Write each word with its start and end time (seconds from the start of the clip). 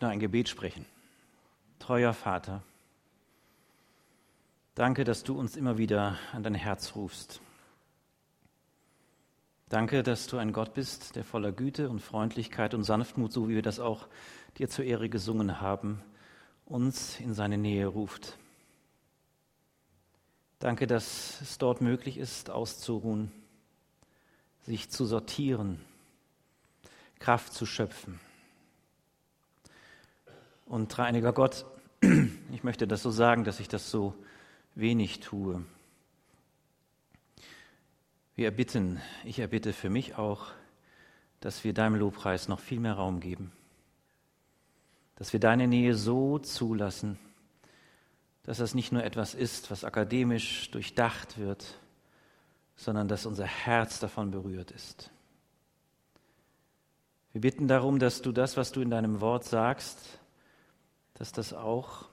nur 0.00 0.10
ein 0.10 0.20
Gebet 0.20 0.48
sprechen. 0.48 0.84
Treuer 1.78 2.12
Vater, 2.12 2.62
danke, 4.74 5.04
dass 5.04 5.22
du 5.22 5.38
uns 5.38 5.56
immer 5.56 5.78
wieder 5.78 6.18
an 6.32 6.42
dein 6.42 6.54
Herz 6.54 6.94
rufst. 6.94 7.40
Danke, 9.68 10.02
dass 10.02 10.26
du 10.26 10.38
ein 10.38 10.52
Gott 10.52 10.72
bist, 10.72 11.14
der 11.14 11.24
voller 11.24 11.52
Güte 11.52 11.90
und 11.90 12.00
Freundlichkeit 12.00 12.72
und 12.72 12.84
Sanftmut, 12.84 13.32
so 13.32 13.48
wie 13.48 13.54
wir 13.54 13.62
das 13.62 13.80
auch 13.80 14.06
dir 14.56 14.68
zur 14.68 14.84
Ehre 14.84 15.08
gesungen 15.08 15.60
haben, 15.60 16.02
uns 16.64 17.20
in 17.20 17.34
seine 17.34 17.58
Nähe 17.58 17.86
ruft. 17.86 18.38
Danke, 20.58 20.86
dass 20.86 21.40
es 21.40 21.58
dort 21.58 21.80
möglich 21.80 22.16
ist, 22.16 22.50
auszuruhen, 22.50 23.30
sich 24.62 24.90
zu 24.90 25.04
sortieren, 25.04 25.80
Kraft 27.18 27.52
zu 27.52 27.66
schöpfen. 27.66 28.18
Und 30.68 30.94
dreieiniger 30.94 31.32
Gott, 31.32 31.64
ich 32.52 32.62
möchte 32.62 32.86
das 32.86 33.02
so 33.02 33.10
sagen, 33.10 33.44
dass 33.44 33.58
ich 33.58 33.68
das 33.68 33.90
so 33.90 34.14
wenig 34.74 35.20
tue. 35.20 35.64
Wir 38.36 38.44
erbitten, 38.44 39.00
ich 39.24 39.38
erbitte 39.38 39.72
für 39.72 39.88
mich 39.88 40.16
auch, 40.18 40.48
dass 41.40 41.64
wir 41.64 41.72
deinem 41.72 41.94
Lobpreis 41.96 42.48
noch 42.48 42.60
viel 42.60 42.80
mehr 42.80 42.92
Raum 42.92 43.20
geben, 43.20 43.50
dass 45.16 45.32
wir 45.32 45.40
deine 45.40 45.66
Nähe 45.66 45.94
so 45.94 46.38
zulassen, 46.38 47.18
dass 48.42 48.58
das 48.58 48.74
nicht 48.74 48.92
nur 48.92 49.04
etwas 49.04 49.34
ist, 49.34 49.70
was 49.70 49.84
akademisch 49.84 50.70
durchdacht 50.70 51.38
wird, 51.38 51.78
sondern 52.76 53.08
dass 53.08 53.24
unser 53.24 53.46
Herz 53.46 54.00
davon 54.00 54.30
berührt 54.30 54.70
ist. 54.70 55.10
Wir 57.32 57.40
bitten 57.40 57.68
darum, 57.68 57.98
dass 57.98 58.20
du 58.20 58.32
das, 58.32 58.58
was 58.58 58.70
du 58.70 58.82
in 58.82 58.90
deinem 58.90 59.22
Wort 59.22 59.44
sagst, 59.44 60.17
dass 61.18 61.32
das 61.32 61.52
auch, 61.52 62.06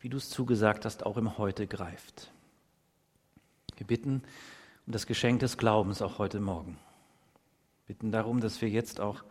wie 0.00 0.08
du 0.08 0.16
es 0.16 0.30
zugesagt 0.30 0.84
hast, 0.84 1.04
auch 1.04 1.16
im 1.16 1.38
Heute 1.38 1.66
greift. 1.66 2.30
Wir 3.76 3.86
bitten, 3.86 4.22
und 4.86 4.94
das 4.94 5.06
Geschenk 5.06 5.40
des 5.40 5.58
Glaubens 5.58 6.00
auch 6.00 6.18
heute 6.18 6.40
Morgen. 6.40 6.78
Bitten 7.86 8.10
darum, 8.10 8.40
dass 8.40 8.62
wir 8.62 8.68
jetzt 8.68 9.00
auch 9.00 9.22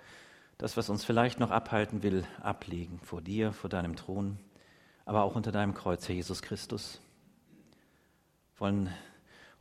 das, 0.58 0.78
was 0.78 0.90
uns 0.90 1.04
vielleicht 1.06 1.40
noch 1.40 1.52
abhalten 1.52 2.04
will, 2.04 2.26
ablegen 2.42 3.00
vor 3.00 3.22
dir, 3.22 3.54
vor 3.54 3.70
deinem 3.70 3.96
Thron, 3.96 4.38
aber 5.06 5.24
auch 5.24 5.36
unter 5.36 5.52
deinem 5.52 5.74
Kreuz, 5.74 6.08
Herr 6.08 6.16
Jesus 6.16 6.42
Christus. 6.42 7.00
Wollen 8.58 8.94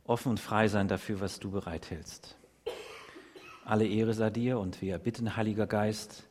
offen 0.03 0.29
und 0.29 0.39
frei 0.39 0.67
sein 0.67 0.87
dafür, 0.87 1.19
was 1.21 1.39
du 1.39 1.51
bereithältst. 1.51 2.35
Alle 3.65 3.87
Ehre 3.87 4.13
sei 4.13 4.29
dir 4.29 4.59
und 4.59 4.81
wir 4.81 4.97
bitten, 4.97 5.35
Heiliger 5.35 5.67
Geist, 5.67 6.27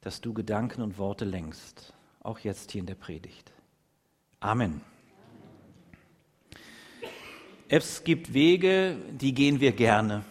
dass 0.00 0.20
du 0.20 0.34
Gedanken 0.34 0.82
und 0.82 0.98
Worte 0.98 1.24
lenkst, 1.24 1.92
auch 2.26 2.40
jetzt 2.40 2.72
hier 2.72 2.80
in 2.80 2.86
der 2.86 2.94
Predigt. 2.94 3.52
Amen. 4.40 4.80
Es 7.68 8.04
gibt 8.04 8.32
Wege, 8.32 8.96
die 9.10 9.32
gehen 9.32 9.60
wir 9.60 9.72
gerne. 9.72 10.24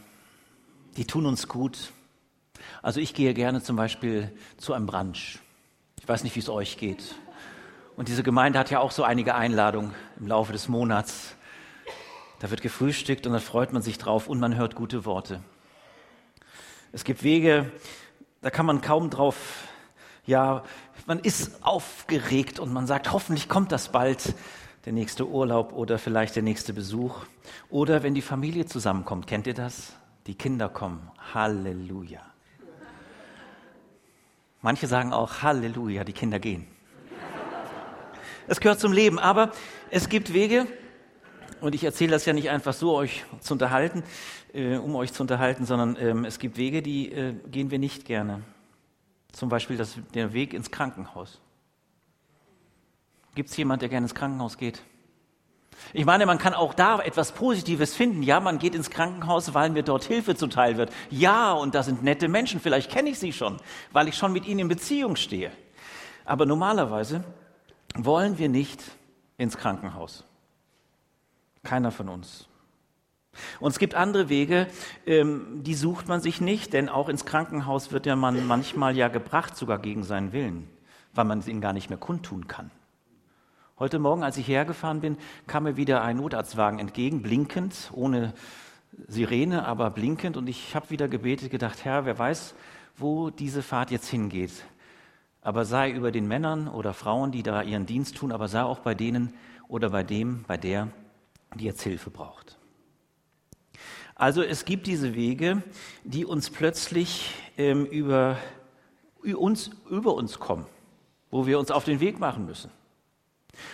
Die 0.97 1.05
tun 1.05 1.25
uns 1.25 1.47
gut. 1.47 1.91
Also 2.81 2.99
ich 2.99 3.13
gehe 3.13 3.33
gerne 3.33 3.61
zum 3.61 3.75
Beispiel 3.75 4.31
zu 4.57 4.73
einem 4.73 4.85
Brunch. 4.85 5.39
Ich 5.99 6.07
weiß 6.07 6.23
nicht, 6.23 6.35
wie 6.35 6.39
es 6.39 6.49
euch 6.49 6.77
geht. 6.77 7.15
Und 7.95 8.09
diese 8.09 8.23
Gemeinde 8.23 8.59
hat 8.59 8.69
ja 8.69 8.79
auch 8.79 8.91
so 8.91 9.03
einige 9.03 9.35
Einladungen 9.35 9.93
im 10.19 10.27
Laufe 10.27 10.51
des 10.51 10.67
Monats. 10.67 11.35
Da 12.39 12.51
wird 12.51 12.61
gefrühstückt 12.61 13.25
und 13.25 13.33
dann 13.33 13.41
freut 13.41 13.73
man 13.73 13.81
sich 13.81 13.97
drauf 13.97 14.27
und 14.27 14.39
man 14.39 14.55
hört 14.55 14.75
gute 14.75 15.05
Worte. 15.05 15.41
Es 16.91 17.03
gibt 17.03 17.23
Wege, 17.23 17.71
da 18.41 18.49
kann 18.49 18.65
man 18.65 18.81
kaum 18.81 19.09
drauf, 19.09 19.67
ja, 20.25 20.63
man 21.05 21.19
ist 21.19 21.63
aufgeregt 21.63 22.59
und 22.59 22.73
man 22.73 22.87
sagt, 22.87 23.11
hoffentlich 23.11 23.47
kommt 23.47 23.71
das 23.71 23.89
bald 23.89 24.33
der 24.85 24.93
nächste 24.93 25.27
Urlaub 25.27 25.73
oder 25.73 25.97
vielleicht 25.97 26.35
der 26.35 26.43
nächste 26.43 26.73
Besuch. 26.73 27.25
Oder 27.69 28.03
wenn 28.03 28.13
die 28.13 28.21
Familie 28.21 28.65
zusammenkommt, 28.65 29.27
kennt 29.27 29.47
ihr 29.47 29.53
das? 29.53 29.93
Die 30.27 30.35
Kinder 30.35 30.69
kommen. 30.69 31.11
Halleluja. 31.33 32.21
Manche 34.61 34.87
sagen 34.87 35.13
auch 35.13 35.43
Halleluja, 35.43 36.03
die 36.03 36.13
Kinder 36.13 36.39
gehen. 36.39 36.67
Es 38.47 38.59
gehört 38.59 38.79
zum 38.79 38.93
Leben, 38.93 39.17
aber 39.19 39.51
es 39.89 40.09
gibt 40.09 40.33
Wege, 40.33 40.67
und 41.61 41.73
ich 41.73 41.83
erzähle 41.83 42.11
das 42.11 42.25
ja 42.25 42.33
nicht 42.33 42.49
einfach 42.49 42.73
so, 42.73 42.95
euch 42.95 43.25
zu 43.39 43.53
unterhalten, 43.53 44.03
äh, 44.53 44.77
um 44.77 44.95
euch 44.95 45.13
zu 45.13 45.23
unterhalten, 45.23 45.65
sondern 45.65 45.97
ähm, 45.99 46.25
es 46.25 46.37
gibt 46.37 46.57
Wege, 46.57 46.81
die 46.81 47.11
äh, 47.11 47.33
gehen 47.49 47.71
wir 47.71 47.79
nicht 47.79 48.05
gerne. 48.05 48.41
Zum 49.35 49.49
Beispiel 49.49 49.75
das, 49.75 49.97
der 50.13 50.31
Weg 50.31 50.53
ins 50.53 50.71
Krankenhaus. 50.71 51.41
Gibt 53.35 53.49
es 53.49 53.57
jemand, 53.57 53.81
der 53.81 53.89
gerne 53.89 54.05
ins 54.05 54.15
Krankenhaus 54.15 54.57
geht? 54.57 54.81
Ich 55.91 56.05
meine, 56.05 56.25
man 56.25 56.37
kann 56.37 56.53
auch 56.53 56.73
da 56.73 57.01
etwas 57.01 57.33
Positives 57.33 57.93
finden. 57.93 58.23
Ja, 58.23 58.39
man 58.39 58.59
geht 58.59 58.73
ins 58.73 58.89
Krankenhaus, 58.89 59.53
weil 59.53 59.71
mir 59.71 59.83
dort 59.83 60.05
Hilfe 60.05 60.37
zuteil 60.37 60.77
wird. 60.77 60.89
Ja, 61.09 61.51
und 61.51 61.75
da 61.75 61.83
sind 61.83 62.01
nette 62.01 62.29
Menschen. 62.29 62.61
Vielleicht 62.61 62.89
kenne 62.89 63.09
ich 63.09 63.19
sie 63.19 63.33
schon, 63.33 63.57
weil 63.91 64.07
ich 64.07 64.15
schon 64.15 64.31
mit 64.31 64.45
ihnen 64.45 64.61
in 64.61 64.67
Beziehung 64.69 65.17
stehe. 65.17 65.51
Aber 66.23 66.45
normalerweise 66.45 67.25
wollen 67.93 68.37
wir 68.37 68.47
nicht 68.47 68.81
ins 69.37 69.57
Krankenhaus. 69.57 70.23
Keiner 71.61 71.91
von 71.91 72.07
uns. 72.07 72.47
Und 73.59 73.71
es 73.71 73.79
gibt 73.79 73.95
andere 73.95 74.29
Wege, 74.29 74.67
ähm, 75.05 75.61
die 75.63 75.75
sucht 75.75 76.07
man 76.07 76.21
sich 76.21 76.41
nicht, 76.41 76.73
denn 76.73 76.89
auch 76.89 77.09
ins 77.09 77.25
Krankenhaus 77.25 77.91
wird 77.91 78.05
ja 78.05 78.15
man 78.15 78.47
manchmal 78.47 78.95
ja 78.95 79.07
gebracht, 79.07 79.55
sogar 79.55 79.79
gegen 79.79 80.03
seinen 80.03 80.33
Willen, 80.33 80.67
weil 81.13 81.25
man 81.25 81.39
es 81.39 81.47
ihnen 81.47 81.61
gar 81.61 81.73
nicht 81.73 81.89
mehr 81.89 81.99
kundtun 81.99 82.47
kann. 82.47 82.71
Heute 83.77 83.99
Morgen, 83.99 84.23
als 84.23 84.37
ich 84.37 84.47
hergefahren 84.47 85.01
bin, 85.01 85.17
kam 85.47 85.63
mir 85.63 85.75
wieder 85.75 86.01
ein 86.01 86.15
Notarztwagen 86.15 86.79
entgegen, 86.79 87.21
blinkend, 87.21 87.91
ohne 87.91 88.33
Sirene, 89.07 89.65
aber 89.65 89.89
blinkend. 89.91 90.37
Und 90.37 90.47
ich 90.47 90.75
habe 90.75 90.89
wieder 90.89 91.09
gebetet, 91.09 91.51
gedacht, 91.51 91.83
Herr, 91.83 92.05
wer 92.05 92.17
weiß, 92.17 92.55
wo 92.95 93.29
diese 93.29 93.61
Fahrt 93.61 93.91
jetzt 93.91 94.07
hingeht. 94.07 94.51
Aber 95.41 95.65
sei 95.65 95.91
über 95.91 96.11
den 96.11 96.27
Männern 96.27 96.67
oder 96.67 96.93
Frauen, 96.93 97.31
die 97.31 97.43
da 97.43 97.61
ihren 97.61 97.85
Dienst 97.85 98.15
tun, 98.15 98.31
aber 98.31 98.47
sei 98.47 98.63
auch 98.63 98.79
bei 98.79 98.95
denen 98.95 99.33
oder 99.67 99.89
bei 99.89 100.03
dem, 100.03 100.43
bei 100.47 100.57
der, 100.57 100.87
die 101.55 101.65
jetzt 101.65 101.81
Hilfe 101.81 102.09
braucht. 102.09 102.54
Also 104.15 104.41
es 104.41 104.63
gibt 104.63 104.87
diese 104.87 105.13
Wege, 105.13 105.61
die 106.05 106.25
uns 106.25 106.49
plötzlich 106.49 107.31
ähm, 107.57 107.85
über, 107.85 108.37
uns, 109.21 109.71
über 109.89 110.15
uns 110.15 110.39
kommen, 110.39 110.65
wo 111.31 111.45
wir 111.45 111.59
uns 111.59 111.69
auf 111.69 111.83
den 111.83 111.99
Weg 111.99 112.17
machen 112.17 112.45
müssen. 112.45 112.71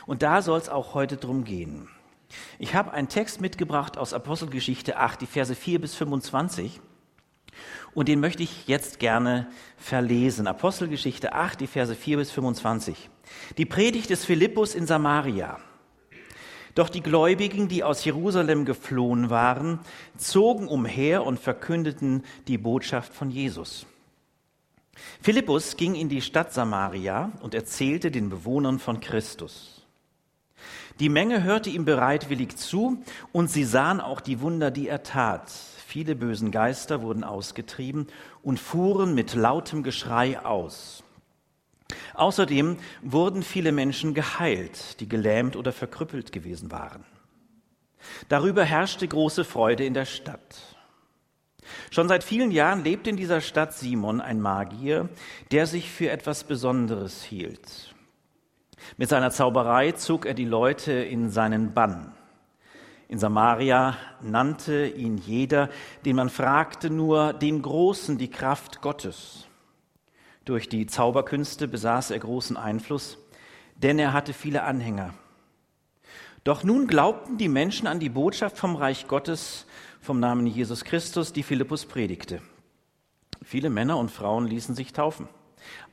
Und 0.08 0.24
da 0.24 0.42
soll 0.42 0.60
es 0.60 0.68
auch 0.68 0.96
heute 0.96 1.18
drum 1.18 1.44
gehen. 1.44 1.88
Ich 2.58 2.74
habe 2.74 2.92
einen 2.92 3.08
Text 3.08 3.40
mitgebracht 3.40 4.00
aus 4.00 4.14
Apostelgeschichte 4.14 4.98
8, 4.98 5.22
die 5.22 5.28
Verse 5.28 5.54
4 5.54 5.80
bis 5.80 5.94
25. 5.94 6.82
Und 7.94 8.08
den 8.08 8.20
möchte 8.20 8.42
ich 8.42 8.68
jetzt 8.68 9.00
gerne 9.00 9.48
verlesen. 9.78 10.48
Apostelgeschichte 10.48 11.34
8, 11.34 11.62
die 11.62 11.68
Verse 11.68 11.94
4 11.94 12.18
bis 12.18 12.32
25. 12.32 13.10
Die 13.60 13.66
Predigt 13.66 14.10
des 14.10 14.26
Philippus 14.26 14.74
in 14.74 14.88
Samaria. 14.88 15.60
Doch 16.76 16.90
die 16.90 17.02
Gläubigen, 17.02 17.68
die 17.68 17.84
aus 17.84 18.04
Jerusalem 18.06 18.66
geflohen 18.66 19.30
waren, 19.30 19.80
zogen 20.18 20.68
umher 20.68 21.26
und 21.26 21.40
verkündeten 21.40 22.24
die 22.48 22.58
Botschaft 22.58 23.14
von 23.14 23.30
Jesus. 23.30 23.86
Philippus 25.22 25.78
ging 25.78 25.96
in 25.96 26.10
die 26.10 26.22
Stadt 26.22 26.54
Samaria 26.54 27.32
und 27.42 27.54
erzählte 27.54 28.12
den 28.12 28.30
Bewohnern 28.30 28.80
von 28.80 29.00
Christus. 29.00 29.86
Die 31.00 31.10
Menge 31.10 31.44
hörte 31.44 31.70
ihm 31.70 31.86
bereitwillig 31.86 32.58
zu 32.58 33.02
und 33.32 33.50
sie 33.50 33.64
sahen 33.64 34.00
auch 34.00 34.22
die 34.22 34.42
Wunder, 34.42 34.70
die 34.70 34.88
er 34.88 35.04
tat. 35.04 35.52
Viele 35.88 36.16
bösen 36.16 36.52
Geister 36.52 37.02
wurden 37.02 37.24
ausgetrieben 37.24 38.08
und 38.44 38.60
fuhren 38.60 39.16
mit 39.16 39.34
lautem 39.34 39.84
Geschrei 39.84 40.40
aus. 40.40 41.04
Außerdem 42.14 42.78
wurden 43.02 43.44
viele 43.44 43.72
Menschen 43.72 44.14
geheilt, 44.14 45.00
die 45.00 45.10
gelähmt 45.10 45.56
oder 45.56 45.72
verkrüppelt 45.72 46.32
gewesen 46.32 46.72
waren. 46.72 47.06
Darüber 48.30 48.64
herrschte 48.64 49.08
große 49.08 49.44
Freude 49.44 49.86
in 49.86 49.94
der 49.94 50.06
Stadt. 50.06 50.78
Schon 51.90 52.08
seit 52.08 52.24
vielen 52.24 52.52
Jahren 52.52 52.84
lebt 52.84 53.08
in 53.08 53.18
dieser 53.18 53.42
Stadt 53.42 53.74
Simon, 53.74 54.22
ein 54.22 54.42
Magier, 54.42 55.10
der 55.52 55.68
sich 55.68 55.90
für 55.90 56.10
etwas 56.10 56.44
Besonderes 56.44 57.24
hielt. 57.24 57.94
Mit 58.98 59.10
seiner 59.10 59.32
Zauberei 59.32 59.92
zog 59.92 60.26
er 60.26 60.34
die 60.34 60.46
Leute 60.46 60.92
in 60.92 61.30
seinen 61.30 61.74
Bann. 61.74 62.14
In 63.08 63.20
Samaria 63.20 63.98
nannte 64.22 64.88
ihn 64.88 65.18
jeder, 65.18 65.70
den 66.06 66.16
man 66.16 66.30
fragte, 66.30 66.90
nur 66.90 67.34
den 67.34 67.62
Großen 67.62 68.18
die 68.18 68.30
Kraft 68.30 68.82
Gottes. 68.82 69.48
Durch 70.52 70.68
die 70.68 70.86
Zauberkünste 70.86 71.66
besaß 71.70 72.12
er 72.12 72.20
großen 72.20 72.58
Einfluss, 72.58 73.18
denn 73.78 73.98
er 73.98 74.12
hatte 74.12 74.34
viele 74.34 74.64
Anhänger. 74.64 75.14
Doch 76.44 76.66
nun 76.66 76.88
glaubten 76.88 77.38
die 77.38 77.48
Menschen 77.48 77.88
an 77.88 78.02
die 78.02 78.10
Botschaft 78.10 78.58
vom 78.58 78.76
Reich 78.76 79.08
Gottes 79.08 79.66
vom 80.02 80.20
Namen 80.20 80.46
Jesus 80.46 80.84
Christus, 80.84 81.32
die 81.32 81.44
Philippus 81.44 81.86
predigte. 81.86 82.42
Viele 83.42 83.70
Männer 83.70 83.98
und 83.98 84.12
Frauen 84.12 84.46
ließen 84.46 84.76
sich 84.76 84.92
taufen. 84.92 85.30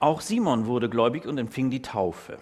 Auch 0.01 0.21
Simon 0.21 0.67
wurde 0.67 0.89
gläubig 0.89 1.27
und 1.27 1.39
empfing 1.39 1.71
die 1.71 1.83
Taufe. 1.83 2.41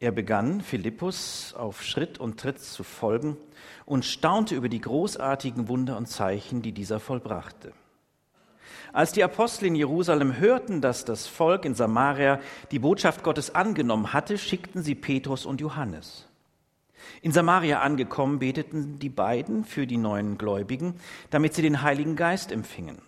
Er 0.00 0.12
begann, 0.12 0.60
Philippus 0.60 1.54
auf 1.54 1.82
Schritt 1.82 2.18
und 2.18 2.38
Tritt 2.38 2.60
zu 2.60 2.84
folgen 2.84 3.38
und 3.86 4.04
staunte 4.04 4.54
über 4.54 4.68
die 4.68 4.82
großartigen 4.82 5.66
Wunder 5.68 5.96
und 5.96 6.08
Zeichen, 6.08 6.60
die 6.60 6.72
dieser 6.72 7.00
vollbrachte. 7.00 7.72
Als 8.92 9.12
die 9.12 9.24
Apostel 9.24 9.66
in 9.66 9.74
Jerusalem 9.74 10.38
hörten, 10.38 10.80
dass 10.80 11.04
das 11.04 11.26
Volk 11.26 11.64
in 11.64 11.74
Samaria 11.74 12.40
die 12.70 12.78
Botschaft 12.78 13.22
Gottes 13.22 13.54
angenommen 13.54 14.12
hatte, 14.12 14.38
schickten 14.38 14.82
sie 14.82 14.94
Petrus 14.94 15.46
und 15.46 15.60
Johannes. 15.60 16.28
In 17.22 17.32
Samaria 17.32 17.80
angekommen, 17.80 18.38
beteten 18.38 18.98
die 18.98 19.08
beiden 19.08 19.64
für 19.64 19.86
die 19.86 19.96
neuen 19.96 20.38
Gläubigen, 20.38 20.94
damit 21.30 21.54
sie 21.54 21.62
den 21.62 21.82
Heiligen 21.82 22.16
Geist 22.16 22.52
empfingen. 22.52 22.98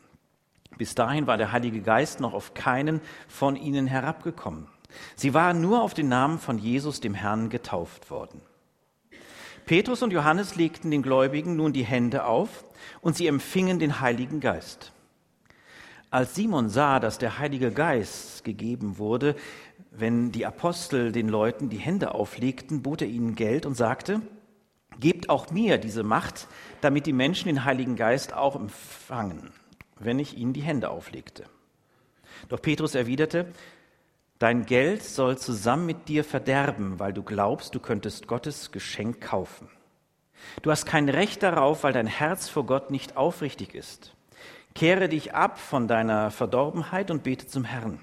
Bis 0.78 0.94
dahin 0.94 1.26
war 1.26 1.38
der 1.38 1.52
Heilige 1.52 1.80
Geist 1.80 2.20
noch 2.20 2.34
auf 2.34 2.54
keinen 2.54 3.00
von 3.28 3.56
ihnen 3.56 3.86
herabgekommen. 3.86 4.68
Sie 5.14 5.34
waren 5.34 5.60
nur 5.60 5.82
auf 5.82 5.94
den 5.94 6.08
Namen 6.08 6.38
von 6.38 6.58
Jesus, 6.58 7.00
dem 7.00 7.14
Herrn, 7.14 7.48
getauft 7.48 8.10
worden. 8.10 8.40
Petrus 9.64 10.02
und 10.02 10.12
Johannes 10.12 10.54
legten 10.54 10.90
den 10.90 11.02
Gläubigen 11.02 11.56
nun 11.56 11.72
die 11.72 11.84
Hände 11.84 12.24
auf 12.24 12.64
und 13.00 13.16
sie 13.16 13.26
empfingen 13.26 13.78
den 13.78 14.00
Heiligen 14.00 14.40
Geist. 14.40 14.92
Als 16.16 16.34
Simon 16.34 16.70
sah, 16.70 16.98
dass 16.98 17.18
der 17.18 17.38
Heilige 17.38 17.70
Geist 17.70 18.42
gegeben 18.42 18.96
wurde, 18.96 19.36
wenn 19.90 20.32
die 20.32 20.46
Apostel 20.46 21.12
den 21.12 21.28
Leuten 21.28 21.68
die 21.68 21.76
Hände 21.76 22.14
auflegten, 22.14 22.80
bot 22.80 23.02
er 23.02 23.08
ihnen 23.08 23.34
Geld 23.34 23.66
und 23.66 23.74
sagte, 23.74 24.22
Gebt 24.98 25.28
auch 25.28 25.50
mir 25.50 25.76
diese 25.76 26.04
Macht, 26.04 26.48
damit 26.80 27.04
die 27.04 27.12
Menschen 27.12 27.48
den 27.48 27.66
Heiligen 27.66 27.96
Geist 27.96 28.32
auch 28.32 28.56
empfangen, 28.56 29.50
wenn 29.98 30.18
ich 30.18 30.38
ihnen 30.38 30.54
die 30.54 30.62
Hände 30.62 30.88
auflegte. 30.88 31.44
Doch 32.48 32.62
Petrus 32.62 32.94
erwiderte, 32.94 33.52
Dein 34.38 34.64
Geld 34.64 35.02
soll 35.02 35.36
zusammen 35.36 35.84
mit 35.84 36.08
dir 36.08 36.24
verderben, 36.24 36.98
weil 36.98 37.12
du 37.12 37.22
glaubst, 37.22 37.74
du 37.74 37.78
könntest 37.78 38.26
Gottes 38.26 38.72
Geschenk 38.72 39.20
kaufen. 39.20 39.68
Du 40.62 40.70
hast 40.70 40.86
kein 40.86 41.10
Recht 41.10 41.42
darauf, 41.42 41.84
weil 41.84 41.92
dein 41.92 42.06
Herz 42.06 42.48
vor 42.48 42.64
Gott 42.64 42.90
nicht 42.90 43.18
aufrichtig 43.18 43.74
ist. 43.74 44.15
Kehre 44.76 45.08
dich 45.08 45.34
ab 45.34 45.58
von 45.58 45.88
deiner 45.88 46.30
Verdorbenheit 46.30 47.10
und 47.10 47.22
bete 47.22 47.46
zum 47.46 47.64
Herrn. 47.64 47.98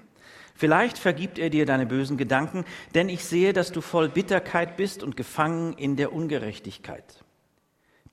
Vielleicht 0.56 0.98
vergibt 0.98 1.38
er 1.38 1.52
dir 1.52 1.68
deine 1.68 1.86
bösen 1.86 2.18
Gedanken, 2.18 2.66
denn 2.96 3.10
ich 3.10 3.26
sehe, 3.26 3.54
dass 3.54 3.72
du 3.72 3.80
voll 3.80 4.10
Bitterkeit 4.10 4.76
bist 4.76 5.04
und 5.04 5.16
gefangen 5.16 5.74
in 5.74 5.98
der 5.98 6.12
Ungerechtigkeit. 6.12 7.24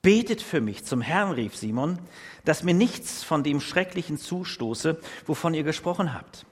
Betet 0.02 0.42
für 0.42 0.60
mich 0.60 0.84
zum 0.84 1.00
Herrn, 1.00 1.30
rief 1.30 1.56
Simon, 1.56 1.98
dass 2.44 2.62
mir 2.62 2.74
nichts 2.74 3.24
von 3.24 3.42
dem 3.42 3.62
Schrecklichen 3.62 4.18
zustoße, 4.18 5.00
wovon 5.24 5.54
ihr 5.54 5.62
gesprochen 5.62 6.12
habt. 6.12 6.44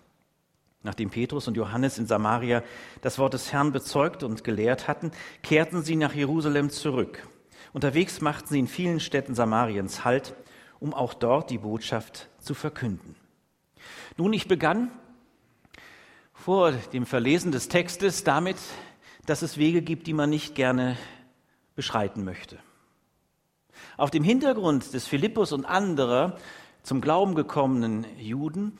Nachdem 0.82 1.10
Petrus 1.10 1.46
und 1.46 1.58
Johannes 1.58 1.98
in 1.98 2.06
Samaria 2.06 2.62
das 3.02 3.18
Wort 3.18 3.34
des 3.34 3.52
Herrn 3.52 3.70
bezeugt 3.70 4.22
und 4.22 4.44
gelehrt 4.44 4.88
hatten, 4.88 5.12
kehrten 5.42 5.82
sie 5.82 5.96
nach 5.96 6.14
Jerusalem 6.14 6.70
zurück. 6.70 7.28
Unterwegs 7.74 8.22
machten 8.22 8.48
sie 8.48 8.60
in 8.60 8.66
vielen 8.66 8.98
Städten 8.98 9.34
Samariens 9.34 10.06
Halt, 10.06 10.34
um 10.80 10.94
auch 10.94 11.14
dort 11.14 11.50
die 11.50 11.58
Botschaft 11.58 12.28
zu 12.38 12.54
verkünden. 12.54 13.16
Nun, 14.16 14.32
ich 14.32 14.48
begann 14.48 14.90
vor 16.32 16.72
dem 16.72 17.06
Verlesen 17.06 17.52
des 17.52 17.68
Textes 17.68 18.24
damit, 18.24 18.56
dass 19.26 19.42
es 19.42 19.58
Wege 19.58 19.82
gibt, 19.82 20.06
die 20.06 20.14
man 20.14 20.30
nicht 20.30 20.54
gerne 20.54 20.96
beschreiten 21.74 22.24
möchte. 22.24 22.58
Auf 23.96 24.10
dem 24.10 24.24
Hintergrund 24.24 24.94
des 24.94 25.06
Philippus 25.06 25.52
und 25.52 25.64
anderer 25.64 26.36
zum 26.82 27.00
Glauben 27.00 27.34
gekommenen 27.34 28.06
Juden 28.18 28.78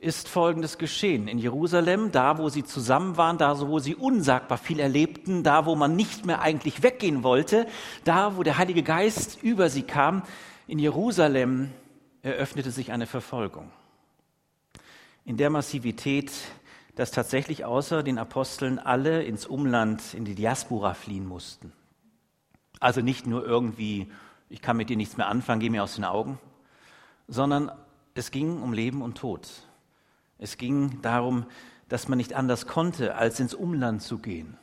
ist 0.00 0.28
Folgendes 0.28 0.78
geschehen. 0.78 1.28
In 1.28 1.38
Jerusalem, 1.38 2.10
da 2.10 2.38
wo 2.38 2.48
sie 2.48 2.64
zusammen 2.64 3.18
waren, 3.18 3.36
da 3.36 3.60
wo 3.60 3.78
sie 3.78 3.94
unsagbar 3.94 4.56
viel 4.56 4.80
erlebten, 4.80 5.42
da 5.42 5.66
wo 5.66 5.76
man 5.76 5.94
nicht 5.94 6.24
mehr 6.24 6.40
eigentlich 6.40 6.82
weggehen 6.82 7.22
wollte, 7.22 7.66
da 8.04 8.36
wo 8.36 8.42
der 8.42 8.56
Heilige 8.56 8.82
Geist 8.82 9.42
über 9.42 9.68
sie 9.68 9.82
kam, 9.82 10.22
in 10.70 10.78
Jerusalem 10.78 11.72
eröffnete 12.22 12.70
sich 12.70 12.92
eine 12.92 13.08
Verfolgung. 13.08 13.72
In 15.24 15.36
der 15.36 15.50
Massivität, 15.50 16.30
dass 16.94 17.10
tatsächlich 17.10 17.64
außer 17.64 18.04
den 18.04 18.18
Aposteln 18.18 18.78
alle 18.78 19.24
ins 19.24 19.46
Umland, 19.46 20.14
in 20.14 20.24
die 20.24 20.36
Diaspora 20.36 20.94
fliehen 20.94 21.26
mussten. 21.26 21.72
Also 22.78 23.00
nicht 23.00 23.26
nur 23.26 23.44
irgendwie, 23.44 24.12
ich 24.48 24.62
kann 24.62 24.76
mit 24.76 24.90
dir 24.90 24.96
nichts 24.96 25.16
mehr 25.16 25.26
anfangen, 25.26 25.60
geh 25.60 25.70
mir 25.70 25.82
aus 25.82 25.96
den 25.96 26.04
Augen, 26.04 26.38
sondern 27.26 27.72
es 28.14 28.30
ging 28.30 28.62
um 28.62 28.72
Leben 28.72 29.02
und 29.02 29.18
Tod. 29.18 29.48
Es 30.38 30.56
ging 30.56 31.02
darum, 31.02 31.46
dass 31.88 32.06
man 32.06 32.16
nicht 32.16 32.34
anders 32.34 32.68
konnte, 32.68 33.16
als 33.16 33.40
ins 33.40 33.54
Umland 33.54 34.02
zu 34.02 34.18
gehen. 34.18 34.56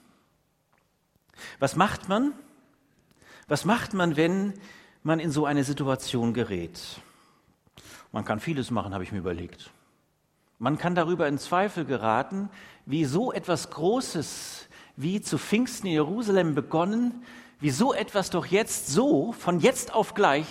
Was 1.59 1.75
macht 1.75 2.07
man? 2.07 2.31
Was 3.49 3.65
macht 3.65 3.93
man, 3.93 4.15
wenn 4.15 4.53
man 5.07 5.19
in 5.19 5.31
so 5.31 5.45
eine 5.45 5.63
Situation 5.63 6.33
gerät? 6.33 6.79
Man 8.11 8.25
kann 8.25 8.39
vieles 8.39 8.69
machen, 8.71 8.93
habe 8.93 9.03
ich 9.03 9.11
mir 9.11 9.19
überlegt. 9.19 9.71
Man 10.59 10.77
kann 10.77 10.95
darüber 10.95 11.27
in 11.27 11.37
Zweifel 11.37 11.85
geraten, 11.85 12.49
wie 12.85 13.05
so 13.05 13.31
etwas 13.31 13.69
Großes 13.69 14.67
wie 14.95 15.21
zu 15.21 15.37
Pfingsten 15.37 15.87
in 15.87 15.93
Jerusalem 15.93 16.55
begonnen, 16.55 17.23
wie 17.59 17.69
so 17.69 17.93
etwas 17.93 18.29
doch 18.31 18.47
jetzt 18.47 18.87
so, 18.87 19.31
von 19.31 19.59
jetzt 19.59 19.93
auf 19.93 20.13
gleich, 20.13 20.47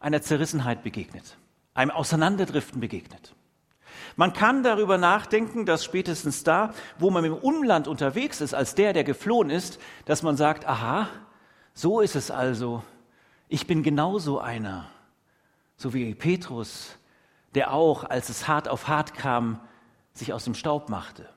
einer 0.00 0.22
Zerrissenheit 0.22 0.82
begegnet, 0.84 1.36
einem 1.74 1.90
Auseinanderdriften 1.90 2.80
begegnet. 2.80 3.34
Man 4.14 4.32
kann 4.32 4.62
darüber 4.62 4.98
nachdenken, 4.98 5.66
dass 5.66 5.84
spätestens 5.84 6.44
da, 6.44 6.72
wo 6.98 7.10
man 7.10 7.24
im 7.24 7.34
Umland 7.34 7.88
unterwegs 7.88 8.40
ist, 8.40 8.54
als 8.54 8.74
der, 8.74 8.92
der 8.92 9.04
geflohen 9.04 9.50
ist, 9.50 9.80
dass 10.04 10.22
man 10.22 10.36
sagt, 10.36 10.66
aha, 10.66 11.08
so 11.74 12.00
ist 12.00 12.14
es 12.14 12.30
also. 12.30 12.82
Ich 13.48 13.66
bin 13.66 13.82
genauso 13.82 14.38
einer, 14.40 14.90
so 15.76 15.94
wie 15.94 16.14
Petrus, 16.14 16.98
der 17.54 17.72
auch, 17.72 18.04
als 18.04 18.28
es 18.28 18.46
hart 18.46 18.68
auf 18.68 18.88
hart 18.88 19.14
kam, 19.14 19.60
sich 20.12 20.32
aus 20.32 20.44
dem 20.44 20.54
Staub 20.54 20.90
machte. 20.90 21.28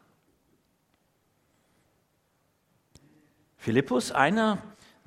Philippus, 3.56 4.12
einer 4.12 4.58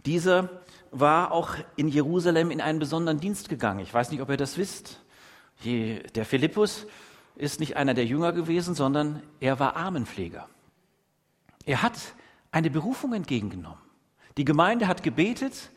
dieser, 0.06 0.48
war 0.90 1.32
auch 1.32 1.56
in 1.76 1.88
Jerusalem 1.88 2.50
in 2.50 2.60
einen 2.60 2.78
besonderen 2.78 3.18
Dienst 3.18 3.48
gegangen. 3.48 3.80
Ich 3.80 3.92
weiß 3.92 4.10
nicht, 4.10 4.20
ob 4.20 4.30
ihr 4.30 4.36
das 4.36 4.56
wisst. 4.56 5.00
Der 5.64 6.24
Philippus 6.24 6.86
ist 7.34 7.58
nicht 7.58 7.76
einer 7.76 7.94
der 7.94 8.06
Jünger 8.06 8.32
gewesen, 8.32 8.74
sondern 8.74 9.22
er 9.40 9.58
war 9.58 9.76
Armenpfleger. 9.76 10.48
Er 11.66 11.82
hat 11.82 11.98
eine 12.52 12.70
Berufung 12.70 13.12
entgegengenommen. 13.12 13.80
Die 14.36 14.44
Gemeinde 14.44 14.86
hat 14.86 15.02
gebetet, 15.02 15.70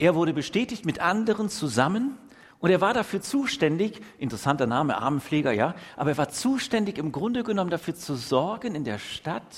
er 0.00 0.16
wurde 0.16 0.32
bestätigt 0.32 0.84
mit 0.84 0.98
anderen 0.98 1.48
zusammen 1.48 2.18
und 2.58 2.70
er 2.70 2.80
war 2.80 2.92
dafür 2.92 3.22
zuständig, 3.22 4.00
interessanter 4.18 4.66
Name, 4.66 4.98
Armenpfleger, 4.98 5.52
ja, 5.52 5.74
aber 5.96 6.10
er 6.10 6.18
war 6.18 6.28
zuständig 6.28 6.98
im 6.98 7.12
Grunde 7.12 7.44
genommen 7.44 7.70
dafür 7.70 7.94
zu 7.94 8.16
sorgen 8.16 8.74
in 8.74 8.84
der 8.84 8.98
Stadt, 8.98 9.56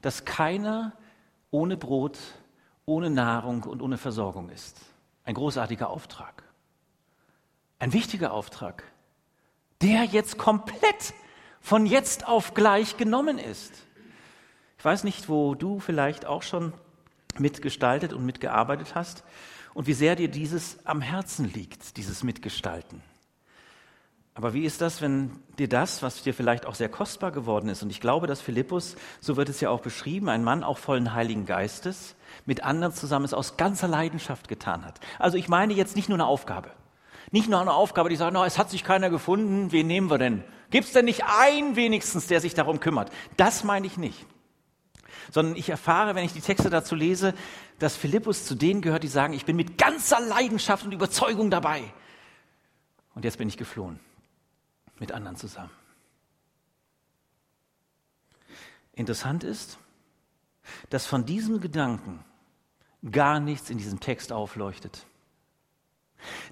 dass 0.00 0.24
keiner 0.24 0.92
ohne 1.50 1.76
Brot, 1.76 2.18
ohne 2.86 3.10
Nahrung 3.10 3.64
und 3.64 3.82
ohne 3.82 3.98
Versorgung 3.98 4.48
ist. 4.48 4.80
Ein 5.24 5.34
großartiger 5.34 5.90
Auftrag. 5.90 6.42
Ein 7.78 7.92
wichtiger 7.92 8.32
Auftrag 8.32 8.84
der 9.80 10.04
jetzt 10.04 10.38
komplett 10.38 11.14
von 11.60 11.86
jetzt 11.86 12.26
auf 12.26 12.54
gleich 12.54 12.96
genommen 12.96 13.38
ist. 13.38 13.72
Ich 14.78 14.84
weiß 14.84 15.04
nicht, 15.04 15.28
wo 15.28 15.54
du 15.54 15.80
vielleicht 15.80 16.26
auch 16.26 16.42
schon 16.42 16.72
mitgestaltet 17.38 18.12
und 18.12 18.24
mitgearbeitet 18.26 18.94
hast 18.94 19.24
und 19.74 19.86
wie 19.86 19.92
sehr 19.92 20.16
dir 20.16 20.28
dieses 20.28 20.84
am 20.86 21.00
Herzen 21.00 21.50
liegt, 21.52 21.96
dieses 21.96 22.24
Mitgestalten. 22.24 23.02
Aber 24.34 24.54
wie 24.54 24.64
ist 24.64 24.80
das, 24.80 25.02
wenn 25.02 25.32
dir 25.58 25.68
das, 25.68 26.02
was 26.02 26.22
dir 26.22 26.32
vielleicht 26.32 26.64
auch 26.64 26.74
sehr 26.74 26.88
kostbar 26.88 27.30
geworden 27.30 27.68
ist, 27.68 27.82
und 27.82 27.90
ich 27.90 28.00
glaube, 28.00 28.26
dass 28.26 28.40
Philippus, 28.40 28.96
so 29.20 29.36
wird 29.36 29.48
es 29.48 29.60
ja 29.60 29.70
auch 29.70 29.80
beschrieben, 29.80 30.28
ein 30.28 30.44
Mann 30.44 30.62
auch 30.62 30.78
vollen 30.78 31.12
Heiligen 31.12 31.46
Geistes, 31.46 32.14
mit 32.46 32.64
anderen 32.64 32.94
zusammen 32.94 33.24
es 33.24 33.34
aus 33.34 33.56
ganzer 33.56 33.88
Leidenschaft 33.88 34.48
getan 34.48 34.84
hat. 34.84 35.00
Also 35.18 35.36
ich 35.36 35.48
meine 35.48 35.74
jetzt 35.74 35.96
nicht 35.96 36.08
nur 36.08 36.16
eine 36.16 36.26
Aufgabe. 36.26 36.70
Nicht 37.32 37.48
nur 37.48 37.60
eine 37.60 37.72
Aufgabe, 37.72 38.08
die 38.08 38.16
sagt, 38.16 38.32
no, 38.32 38.44
es 38.44 38.58
hat 38.58 38.70
sich 38.70 38.82
keiner 38.82 39.10
gefunden, 39.10 39.72
wen 39.72 39.86
nehmen 39.86 40.10
wir 40.10 40.18
denn? 40.18 40.42
Gibt 40.70 40.86
es 40.86 40.92
denn 40.92 41.04
nicht 41.04 41.24
einen 41.24 41.76
wenigstens, 41.76 42.26
der 42.26 42.40
sich 42.40 42.54
darum 42.54 42.80
kümmert? 42.80 43.10
Das 43.36 43.64
meine 43.64 43.86
ich 43.86 43.98
nicht. 43.98 44.26
Sondern 45.30 45.56
ich 45.56 45.68
erfahre, 45.68 46.14
wenn 46.14 46.24
ich 46.24 46.32
die 46.32 46.40
Texte 46.40 46.70
dazu 46.70 46.94
lese, 46.94 47.34
dass 47.78 47.96
Philippus 47.96 48.44
zu 48.44 48.54
denen 48.54 48.82
gehört, 48.82 49.02
die 49.02 49.08
sagen, 49.08 49.32
ich 49.32 49.44
bin 49.44 49.56
mit 49.56 49.78
ganzer 49.78 50.20
Leidenschaft 50.20 50.84
und 50.84 50.92
Überzeugung 50.92 51.50
dabei. 51.50 51.82
Und 53.14 53.24
jetzt 53.24 53.38
bin 53.38 53.48
ich 53.48 53.56
geflohen. 53.56 54.00
Mit 54.98 55.12
anderen 55.12 55.36
zusammen. 55.36 55.70
Interessant 58.92 59.44
ist, 59.44 59.78
dass 60.90 61.06
von 61.06 61.24
diesem 61.24 61.60
Gedanken 61.60 62.22
gar 63.10 63.40
nichts 63.40 63.70
in 63.70 63.78
diesem 63.78 64.00
Text 64.00 64.32
aufleuchtet. 64.32 65.06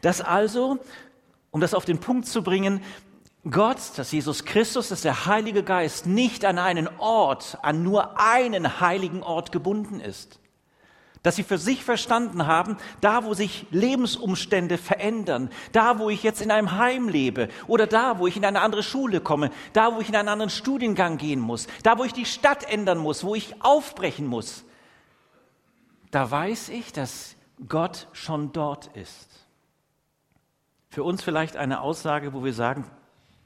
Dass 0.00 0.20
also, 0.20 0.78
um 1.50 1.60
das 1.60 1.74
auf 1.74 1.84
den 1.84 2.00
Punkt 2.00 2.26
zu 2.26 2.42
bringen, 2.42 2.82
Gott, 3.48 3.78
dass 3.96 4.12
Jesus 4.12 4.44
Christus, 4.44 4.88
dass 4.88 5.02
der 5.02 5.26
Heilige 5.26 5.62
Geist 5.62 6.06
nicht 6.06 6.44
an 6.44 6.58
einen 6.58 6.88
Ort, 6.98 7.58
an 7.62 7.82
nur 7.82 8.20
einen 8.20 8.80
heiligen 8.80 9.22
Ort 9.22 9.52
gebunden 9.52 10.00
ist. 10.00 10.40
Dass 11.22 11.36
sie 11.36 11.42
für 11.42 11.58
sich 11.58 11.84
verstanden 11.84 12.46
haben, 12.46 12.76
da 13.00 13.24
wo 13.24 13.34
sich 13.34 13.66
Lebensumstände 13.70 14.78
verändern, 14.78 15.50
da 15.72 15.98
wo 15.98 16.10
ich 16.10 16.22
jetzt 16.22 16.40
in 16.40 16.50
einem 16.50 16.72
Heim 16.72 17.08
lebe 17.08 17.48
oder 17.66 17.86
da 17.86 18.18
wo 18.18 18.26
ich 18.26 18.36
in 18.36 18.44
eine 18.44 18.60
andere 18.60 18.82
Schule 18.82 19.20
komme, 19.20 19.50
da 19.72 19.94
wo 19.94 20.00
ich 20.00 20.08
in 20.08 20.16
einen 20.16 20.28
anderen 20.28 20.50
Studiengang 20.50 21.16
gehen 21.16 21.40
muss, 21.40 21.66
da 21.82 21.98
wo 21.98 22.04
ich 22.04 22.12
die 22.12 22.24
Stadt 22.24 22.64
ändern 22.70 22.98
muss, 22.98 23.24
wo 23.24 23.34
ich 23.34 23.62
aufbrechen 23.62 24.26
muss, 24.26 24.64
da 26.10 26.30
weiß 26.30 26.68
ich, 26.70 26.92
dass 26.92 27.34
Gott 27.68 28.06
schon 28.12 28.52
dort 28.52 28.86
ist. 28.96 29.46
Für 30.88 31.02
uns 31.02 31.22
vielleicht 31.22 31.56
eine 31.56 31.80
Aussage, 31.80 32.32
wo 32.32 32.44
wir 32.44 32.54
sagen, 32.54 32.88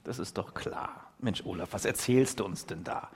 das 0.04 0.18
ist 0.18 0.38
doch 0.38 0.54
klar. 0.54 1.12
Mensch, 1.18 1.44
Olaf, 1.44 1.70
was 1.72 1.84
erzählst 1.84 2.40
du 2.40 2.44
uns 2.44 2.66
denn 2.66 2.84
da? 2.84 3.10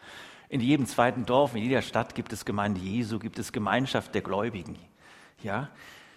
In 0.48 0.60
jedem 0.60 0.86
zweiten 0.86 1.26
Dorf, 1.26 1.54
in 1.54 1.62
jeder 1.62 1.82
Stadt 1.82 2.14
gibt 2.14 2.32
es 2.32 2.44
Gemeinde 2.44 2.80
Jesu, 2.80 3.18
gibt 3.18 3.38
es 3.38 3.52
Gemeinschaft 3.52 4.14
der 4.14 4.22
Gläubigen. 4.22 4.78
Ja? 5.42 5.68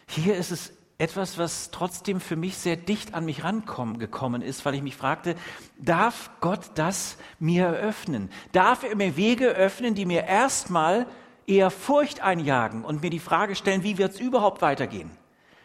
Hier 0.07 0.35
ist 0.35 0.51
es 0.51 0.73
etwas, 0.99 1.37
was 1.37 1.71
trotzdem 1.71 2.19
für 2.19 2.35
mich 2.35 2.57
sehr 2.57 2.75
dicht 2.75 3.13
an 3.13 3.25
mich 3.25 3.43
rangekommen 3.43 4.41
ist, 4.41 4.65
weil 4.65 4.75
ich 4.75 4.83
mich 4.83 4.97
fragte, 4.97 5.35
darf 5.77 6.29
Gott 6.41 6.71
das 6.75 7.17
mir 7.39 7.65
eröffnen? 7.65 8.29
Darf 8.51 8.83
er 8.83 8.95
mir 8.95 9.15
Wege 9.15 9.47
öffnen, 9.47 9.95
die 9.95 10.05
mir 10.05 10.25
erstmal 10.25 11.07
eher 11.47 11.71
Furcht 11.71 12.21
einjagen 12.21 12.83
und 12.83 13.01
mir 13.01 13.09
die 13.09 13.19
Frage 13.19 13.55
stellen, 13.55 13.83
wie 13.83 13.97
wird 13.97 14.13
es 14.13 14.19
überhaupt 14.19 14.61
weitergehen? 14.61 15.09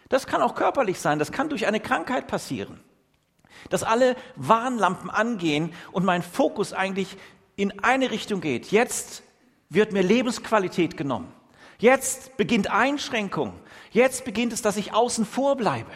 Das 0.08 0.26
kann 0.26 0.40
auch 0.40 0.54
körperlich 0.54 1.00
sein, 1.00 1.18
das 1.18 1.32
kann 1.32 1.48
durch 1.48 1.66
eine 1.66 1.80
Krankheit 1.80 2.28
passieren. 2.28 2.80
Dass 3.70 3.82
alle 3.82 4.16
Warnlampen 4.36 5.10
angehen 5.10 5.72
und 5.92 6.04
mein 6.04 6.22
Fokus 6.22 6.72
eigentlich 6.72 7.16
in 7.56 7.78
eine 7.80 8.10
Richtung 8.10 8.40
geht. 8.40 8.70
Jetzt 8.70 9.22
wird 9.68 9.92
mir 9.92 10.02
Lebensqualität 10.02 10.96
genommen. 10.96 11.32
Jetzt 11.78 12.36
beginnt 12.36 12.70
Einschränkung. 12.70 13.58
Jetzt 13.90 14.24
beginnt 14.24 14.52
es, 14.52 14.62
dass 14.62 14.76
ich 14.76 14.92
außen 14.92 15.24
vor 15.24 15.56
bleibe. 15.56 15.90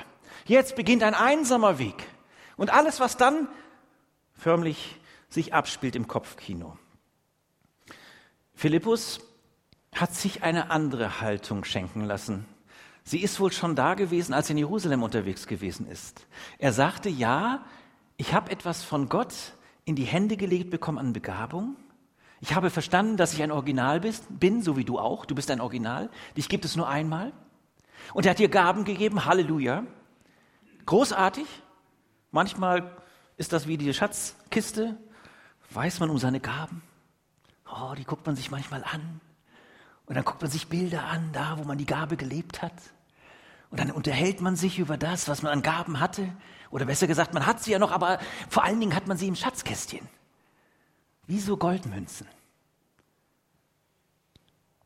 Jetzt 0.46 0.76
beginnt 0.76 1.02
ein 1.02 1.14
einsamer 1.14 1.78
Weg. 1.78 2.06
Und 2.56 2.70
alles, 2.70 3.00
was 3.00 3.16
dann 3.16 3.48
förmlich 4.34 4.98
sich 5.28 5.54
abspielt 5.54 5.94
im 5.94 6.08
Kopfkino. 6.08 6.78
Philippus 8.54 9.20
hat 9.94 10.14
sich 10.14 10.42
eine 10.42 10.70
andere 10.70 11.20
Haltung 11.20 11.64
schenken 11.64 12.04
lassen. 12.04 12.46
Sie 13.05 13.23
ist 13.23 13.40
wohl 13.40 13.52
schon 13.52 13.75
da 13.75 13.95
gewesen, 13.95 14.35
als 14.35 14.49
er 14.49 14.52
in 14.52 14.59
Jerusalem 14.59 15.02
unterwegs 15.02 15.47
gewesen 15.47 15.87
ist. 15.87 16.26
Er 16.59 16.73
sagte, 16.73 17.09
ja, 17.09 17.64
ich 18.17 18.35
habe 18.35 18.50
etwas 18.50 18.83
von 18.83 19.09
Gott 19.09 19.35
in 19.85 19.97
die 19.97 20.05
Hände 20.05 20.37
gelegt 20.37 20.71
bekommen 20.71 20.99
an 20.99 21.12
Begabung. 21.12 21.76
Ich 22.40 22.55
habe 22.55 22.71
verstanden, 22.71 23.17
dass 23.17 23.33
ich 23.33 23.43
ein 23.43 23.50
Original 23.50 24.00
bin, 24.28 24.62
so 24.62 24.76
wie 24.76 24.85
du 24.85 24.99
auch. 24.99 25.25
Du 25.25 25.35
bist 25.35 25.50
ein 25.50 25.61
Original. 25.61 26.11
Dich 26.37 26.49
gibt 26.49 26.64
es 26.64 26.76
nur 26.76 26.88
einmal. 26.88 27.33
Und 28.14 28.26
er 28.26 28.31
hat 28.31 28.38
dir 28.38 28.49
Gaben 28.49 28.85
gegeben. 28.85 29.25
Halleluja. 29.25 29.85
Großartig. 30.87 31.47
Manchmal 32.31 32.97
ist 33.37 33.52
das 33.52 33.67
wie 33.67 33.76
die 33.76 33.93
Schatzkiste. 33.93 34.97
Weiß 35.71 36.00
man 36.00 36.11
um 36.11 36.19
seine 36.19 36.40
Gaben. 36.40 36.83
Oh, 37.71 37.95
die 37.97 38.05
guckt 38.05 38.26
man 38.26 38.37
sich 38.37 38.50
manchmal 38.50 38.85
an. 38.85 39.21
Und 40.08 40.14
dann 40.14 40.24
guckt 40.24 40.40
man 40.40 40.50
sich 40.50 40.68
Bilder 40.68 41.04
an, 41.04 41.30
da, 41.32 41.58
wo 41.58 41.64
man 41.64 41.76
die 41.76 41.86
Gabe 41.86 42.16
gelebt 42.16 42.62
hat. 42.62 42.72
Und 43.70 43.78
dann 43.78 43.90
unterhält 43.90 44.40
man 44.40 44.56
sich 44.56 44.78
über 44.78 44.96
das, 44.96 45.28
was 45.28 45.42
man 45.42 45.52
an 45.52 45.62
Gaben 45.62 46.00
hatte. 46.00 46.34
Oder 46.70 46.86
besser 46.86 47.06
gesagt, 47.06 47.34
man 47.34 47.44
hat 47.44 47.62
sie 47.62 47.72
ja 47.72 47.78
noch, 47.78 47.92
aber 47.92 48.18
vor 48.48 48.64
allen 48.64 48.80
Dingen 48.80 48.94
hat 48.94 49.06
man 49.06 49.18
sie 49.18 49.28
im 49.28 49.36
Schatzkästchen. 49.36 50.08
Wie 51.26 51.38
so 51.38 51.58
Goldmünzen. 51.58 52.26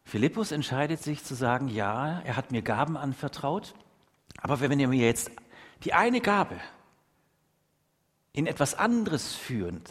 Philippus 0.04 0.50
entscheidet 0.50 1.00
sich 1.00 1.24
zu 1.24 1.36
sagen, 1.36 1.68
ja, 1.68 2.20
er 2.20 2.36
hat 2.36 2.50
mir 2.50 2.62
Gaben 2.62 2.96
anvertraut, 2.96 3.74
aber 4.38 4.60
wenn 4.60 4.78
er 4.78 4.88
mir 4.88 5.06
jetzt 5.06 5.30
die 5.84 5.94
eine 5.94 6.20
Gabe 6.20 6.60
in 8.32 8.46
etwas 8.48 8.74
anderes 8.74 9.34
führt, 9.34 9.90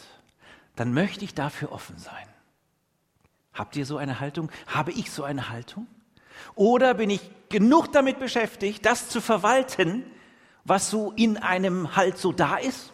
dann 0.75 0.93
möchte 0.93 1.23
ich 1.23 1.33
dafür 1.33 1.71
offen 1.71 1.97
sein. 1.97 2.30
Habt 3.53 3.75
ihr 3.75 3.85
so 3.85 3.97
eine 3.97 4.19
Haltung? 4.19 4.49
Habe 4.67 4.91
ich 4.91 5.11
so 5.11 5.23
eine 5.23 5.49
Haltung? 5.49 5.87
Oder 6.55 6.93
bin 6.93 7.09
ich 7.09 7.21
genug 7.49 7.91
damit 7.91 8.19
beschäftigt, 8.19 8.85
das 8.85 9.09
zu 9.09 9.21
verwalten, 9.21 10.03
was 10.63 10.89
so 10.89 11.11
in 11.11 11.37
einem 11.37 11.95
halt 11.95 12.17
so 12.17 12.31
da 12.31 12.57
ist? 12.57 12.93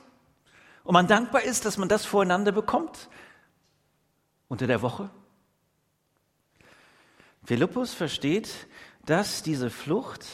Und 0.84 0.94
man 0.94 1.08
dankbar 1.08 1.44
ist, 1.44 1.66
dass 1.66 1.78
man 1.78 1.90
das 1.90 2.06
voreinander 2.06 2.52
bekommt 2.52 3.10
unter 4.48 4.68
der 4.68 4.82
Woche? 4.82 5.10
Philippus 7.44 7.94
versteht, 7.94 8.50
dass 9.06 9.44
diese 9.44 9.70
Flucht, 9.70 10.26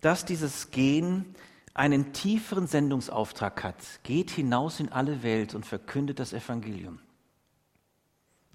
dass 0.00 0.24
dieses 0.24 0.70
Gehen 0.70 1.34
einen 1.74 2.12
tieferen 2.12 2.66
Sendungsauftrag 2.66 3.64
hat. 3.64 3.76
Geht 4.02 4.30
hinaus 4.30 4.78
in 4.78 4.90
alle 4.90 5.22
Welt 5.22 5.54
und 5.54 5.66
verkündet 5.66 6.18
das 6.18 6.32
Evangelium. 6.32 7.00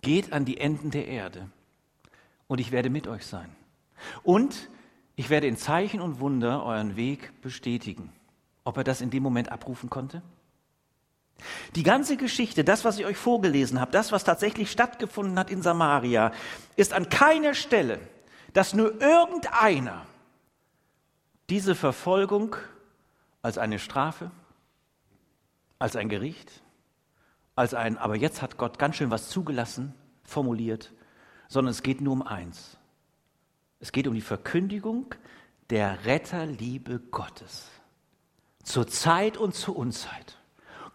Geht 0.01 0.33
an 0.33 0.45
die 0.45 0.57
Enden 0.57 0.91
der 0.91 1.07
Erde 1.07 1.49
und 2.47 2.59
ich 2.59 2.71
werde 2.71 2.89
mit 2.89 3.07
euch 3.07 3.25
sein. 3.25 3.55
Und 4.23 4.69
ich 5.15 5.29
werde 5.29 5.47
in 5.47 5.57
Zeichen 5.57 6.01
und 6.01 6.19
Wunder 6.19 6.63
euren 6.63 6.95
Weg 6.95 7.41
bestätigen. 7.41 8.13
Ob 8.63 8.77
er 8.77 8.83
das 8.83 9.01
in 9.01 9.09
dem 9.09 9.23
Moment 9.23 9.51
abrufen 9.51 9.89
konnte? 9.89 10.21
Die 11.75 11.83
ganze 11.83 12.17
Geschichte, 12.17 12.63
das, 12.63 12.83
was 12.85 12.97
ich 12.97 13.05
euch 13.05 13.17
vorgelesen 13.17 13.79
habe, 13.79 13.91
das, 13.91 14.11
was 14.11 14.23
tatsächlich 14.23 14.71
stattgefunden 14.71 15.37
hat 15.37 15.51
in 15.51 15.61
Samaria, 15.61 16.31
ist 16.75 16.93
an 16.93 17.09
keiner 17.09 17.53
Stelle, 17.53 17.99
dass 18.53 18.73
nur 18.73 18.99
irgendeiner 19.01 20.05
diese 21.49 21.75
Verfolgung 21.75 22.55
als 23.41 23.57
eine 23.57 23.79
Strafe, 23.79 24.31
als 25.79 25.95
ein 25.95 26.09
Gericht, 26.09 26.61
als 27.57 27.73
ein, 27.73 27.97
aber 27.97 28.15
jetzt 28.15 28.41
hat 28.41 28.57
Gott 28.57 28.77
ganz 28.77 28.95
schön 28.95 29.09
was 29.09 29.29
zugelassen, 29.29 29.93
formuliert, 30.23 30.93
sondern 31.47 31.71
es 31.71 31.81
geht 31.81 32.01
nur 32.01 32.13
um 32.13 32.21
eins. 32.21 32.77
Es 33.79 33.91
geht 33.91 34.07
um 34.07 34.13
die 34.13 34.21
Verkündigung 34.21 35.15
der 35.69 36.05
Retterliebe 36.05 36.99
Gottes. 36.99 37.67
Zur 38.63 38.87
Zeit 38.87 39.37
und 39.37 39.55
zur 39.55 39.75
Unzeit. 39.75 40.37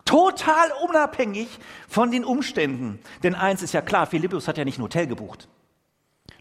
Total 0.05 0.71
unabhängig 0.89 1.49
von 1.89 2.11
den 2.11 2.25
Umständen. 2.25 3.01
Denn 3.23 3.35
eins 3.35 3.63
ist 3.63 3.73
ja 3.73 3.83
klar, 3.83 4.07
Philippus 4.07 4.47
hat 4.47 4.59
ja 4.59 4.65
nicht 4.65 4.79
ein 4.79 4.83
Hotel 4.83 5.07
gebucht. 5.07 5.49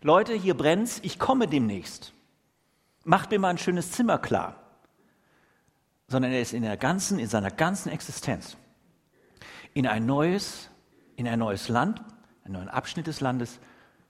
Leute, 0.01 0.33
hier 0.33 0.55
brennt's, 0.55 0.99
ich 1.03 1.19
komme 1.19 1.47
demnächst. 1.47 2.13
Macht 3.03 3.31
mir 3.31 3.39
mal 3.39 3.49
ein 3.49 3.57
schönes 3.57 3.91
Zimmer 3.91 4.17
klar. 4.17 4.55
Sondern 6.07 6.31
er 6.31 6.41
ist 6.41 6.53
in 6.53 6.63
der 6.63 6.77
ganzen, 6.77 7.17
in 7.17 7.27
seiner 7.27 7.51
ganzen 7.51 7.89
Existenz 7.89 8.57
in 9.73 9.87
ein 9.87 10.05
neues, 10.05 10.69
in 11.15 11.27
ein 11.27 11.39
neues 11.39 11.69
Land, 11.69 12.01
einen 12.43 12.53
neuen 12.53 12.69
Abschnitt 12.69 13.07
des 13.07 13.21
Landes 13.21 13.59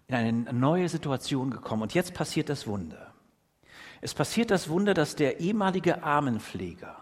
in 0.08 0.16
eine 0.16 0.54
neue 0.54 0.90
Situation 0.90 1.52
gekommen. 1.52 1.84
Und 1.84 1.94
jetzt 1.94 2.14
passiert 2.14 2.50
das 2.50 2.68
Wunder. 2.68 3.14
Es 4.02 4.14
passiert 4.14 4.52
das 4.52 4.68
Wunder, 4.68 4.94
dass 4.94 5.16
der 5.16 5.40
ehemalige 5.40 6.04
Armenpfleger 6.04 6.98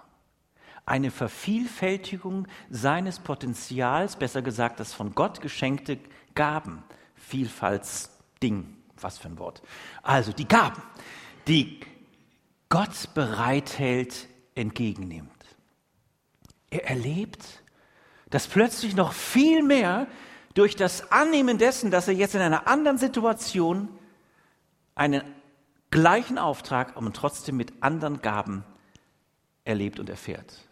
eine 0.85 1.11
Vervielfältigung 1.11 2.47
seines 2.69 3.19
Potenzials, 3.19 4.15
besser 4.15 4.41
gesagt 4.41 4.79
das 4.79 4.93
von 4.93 5.15
Gott 5.15 5.41
geschenkte 5.41 5.97
Gaben, 6.35 6.83
Vielfaltsding, 7.15 8.75
was 8.99 9.17
für 9.17 9.27
ein 9.27 9.39
Wort. 9.39 9.61
Also 10.03 10.31
die 10.31 10.47
Gaben, 10.47 10.81
die 11.47 11.79
Gott 12.69 13.13
bereithält, 13.13 14.27
entgegennimmt. 14.55 15.29
Er 16.69 16.89
erlebt, 16.89 17.63
dass 18.29 18.47
plötzlich 18.47 18.95
noch 18.95 19.13
viel 19.13 19.63
mehr 19.63 20.07
durch 20.53 20.75
das 20.75 21.11
Annehmen 21.11 21.57
dessen, 21.57 21.91
dass 21.91 22.07
er 22.07 22.13
jetzt 22.13 22.35
in 22.35 22.41
einer 22.41 22.67
anderen 22.67 22.97
Situation 22.97 23.89
einen 24.95 25.23
gleichen 25.91 26.37
Auftrag, 26.37 26.95
aber 26.97 27.11
trotzdem 27.13 27.57
mit 27.57 27.81
anderen 27.81 28.21
Gaben 28.21 28.63
erlebt 29.63 29.99
und 29.99 30.09
erfährt. 30.09 30.67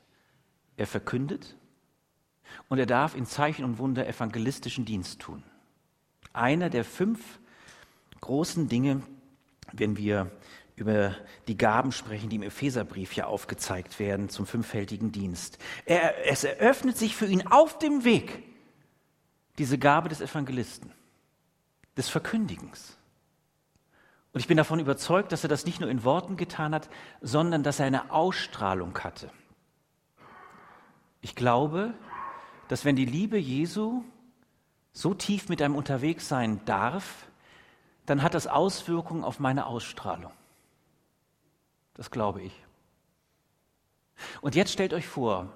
Er 0.75 0.87
verkündet 0.87 1.55
und 2.69 2.77
er 2.77 2.85
darf 2.85 3.15
in 3.15 3.25
Zeichen 3.25 3.65
und 3.65 3.77
Wunder 3.77 4.07
evangelistischen 4.07 4.85
Dienst 4.85 5.19
tun. 5.19 5.43
Einer 6.33 6.69
der 6.69 6.83
fünf 6.83 7.39
großen 8.21 8.67
Dinge, 8.67 9.01
wenn 9.71 9.97
wir 9.97 10.31
über 10.77 11.15
die 11.47 11.57
Gaben 11.57 11.91
sprechen, 11.91 12.29
die 12.29 12.35
im 12.37 12.43
Epheserbrief 12.43 13.13
ja 13.13 13.25
aufgezeigt 13.25 13.99
werden 13.99 14.29
zum 14.29 14.45
fünffältigen 14.45 15.11
Dienst. 15.11 15.57
Er, 15.85 16.27
es 16.27 16.43
eröffnet 16.43 16.97
sich 16.97 17.15
für 17.15 17.25
ihn 17.25 17.47
auf 17.47 17.79
dem 17.79 18.03
Weg 18.03 18.43
diese 19.57 19.79
Gabe 19.79 20.07
des 20.07 20.21
Evangelisten, 20.21 20.91
des 21.97 22.09
Verkündigens. 22.09 22.95
Und 24.33 24.41
ich 24.41 24.47
bin 24.47 24.57
davon 24.57 24.79
überzeugt, 24.79 25.31
dass 25.31 25.43
er 25.43 25.49
das 25.49 25.65
nicht 25.65 25.81
nur 25.81 25.89
in 25.89 26.03
Worten 26.03 26.37
getan 26.37 26.75
hat, 26.75 26.89
sondern 27.21 27.63
dass 27.63 27.79
er 27.79 27.87
eine 27.87 28.11
Ausstrahlung 28.11 28.95
hatte. 28.99 29.31
Ich 31.21 31.35
glaube, 31.35 31.95
dass 32.67 32.85
wenn 32.85 32.95
die 32.95 33.05
Liebe 33.05 33.39
Jesu 33.39 34.03
so 34.93 35.15
tief 35.15 35.49
mit 35.49 35.59
einem 35.59 35.75
unterwegs 35.75 36.27
sein 36.27 36.61
darf, 36.65 37.25
dann 38.05 38.21
hat 38.21 38.35
das 38.35 38.45
Auswirkungen 38.45 39.23
auf 39.23 39.39
meine 39.39 39.65
Ausstrahlung. 39.65 40.31
Das 41.97 42.11
glaube 42.11 42.41
ich. 42.41 42.53
Und 44.41 44.55
jetzt 44.55 44.71
stellt 44.71 44.93
euch 44.93 45.07
vor, 45.07 45.51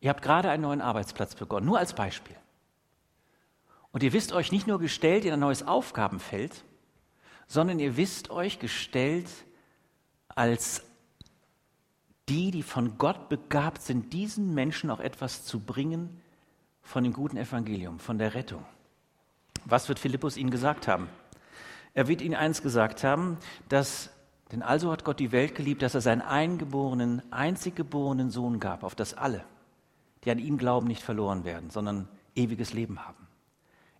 ihr 0.00 0.10
habt 0.10 0.22
gerade 0.22 0.50
einen 0.50 0.62
neuen 0.62 0.80
Arbeitsplatz 0.80 1.34
begonnen, 1.34 1.66
nur 1.66 1.78
als 1.78 1.94
Beispiel. 1.94 2.36
Und 3.92 4.02
ihr 4.02 4.12
wisst 4.12 4.32
euch 4.32 4.52
nicht 4.52 4.66
nur 4.66 4.78
gestellt 4.78 5.24
in 5.24 5.32
ein 5.32 5.40
neues 5.40 5.66
Aufgabenfeld, 5.66 6.64
sondern 7.46 7.78
ihr 7.78 7.96
wisst 7.96 8.30
euch 8.30 8.58
gestellt 8.58 9.28
als 10.28 10.82
die, 12.28 12.50
die 12.50 12.62
von 12.62 12.98
Gott 12.98 13.28
begabt 13.28 13.82
sind, 13.82 14.12
diesen 14.12 14.54
Menschen 14.54 14.90
auch 14.90 15.00
etwas 15.00 15.44
zu 15.44 15.60
bringen 15.60 16.20
von 16.82 17.02
dem 17.04 17.12
guten 17.12 17.36
Evangelium, 17.36 17.98
von 17.98 18.18
der 18.18 18.34
Rettung. 18.34 18.64
Was 19.64 19.88
wird 19.88 19.98
Philippus 19.98 20.36
ihnen 20.36 20.50
gesagt 20.50 20.88
haben? 20.88 21.08
Er 21.94 22.06
wird 22.06 22.20
ihnen 22.20 22.34
eins 22.34 22.62
gesagt 22.62 23.02
haben, 23.02 23.38
dass, 23.68 24.10
denn 24.52 24.62
also 24.62 24.90
hat 24.90 25.04
Gott 25.04 25.20
die 25.20 25.32
Welt 25.32 25.54
geliebt, 25.54 25.82
dass 25.82 25.94
er 25.94 26.00
seinen 26.00 26.22
eingeborenen, 26.22 27.22
einzig 27.32 27.76
geborenen 27.76 28.30
Sohn 28.30 28.60
gab, 28.60 28.82
auf 28.82 28.94
das 28.94 29.14
alle, 29.14 29.44
die 30.24 30.30
an 30.30 30.38
ihn 30.38 30.58
glauben, 30.58 30.86
nicht 30.86 31.02
verloren 31.02 31.44
werden, 31.44 31.70
sondern 31.70 32.08
ewiges 32.34 32.72
Leben 32.72 33.04
haben. 33.04 33.26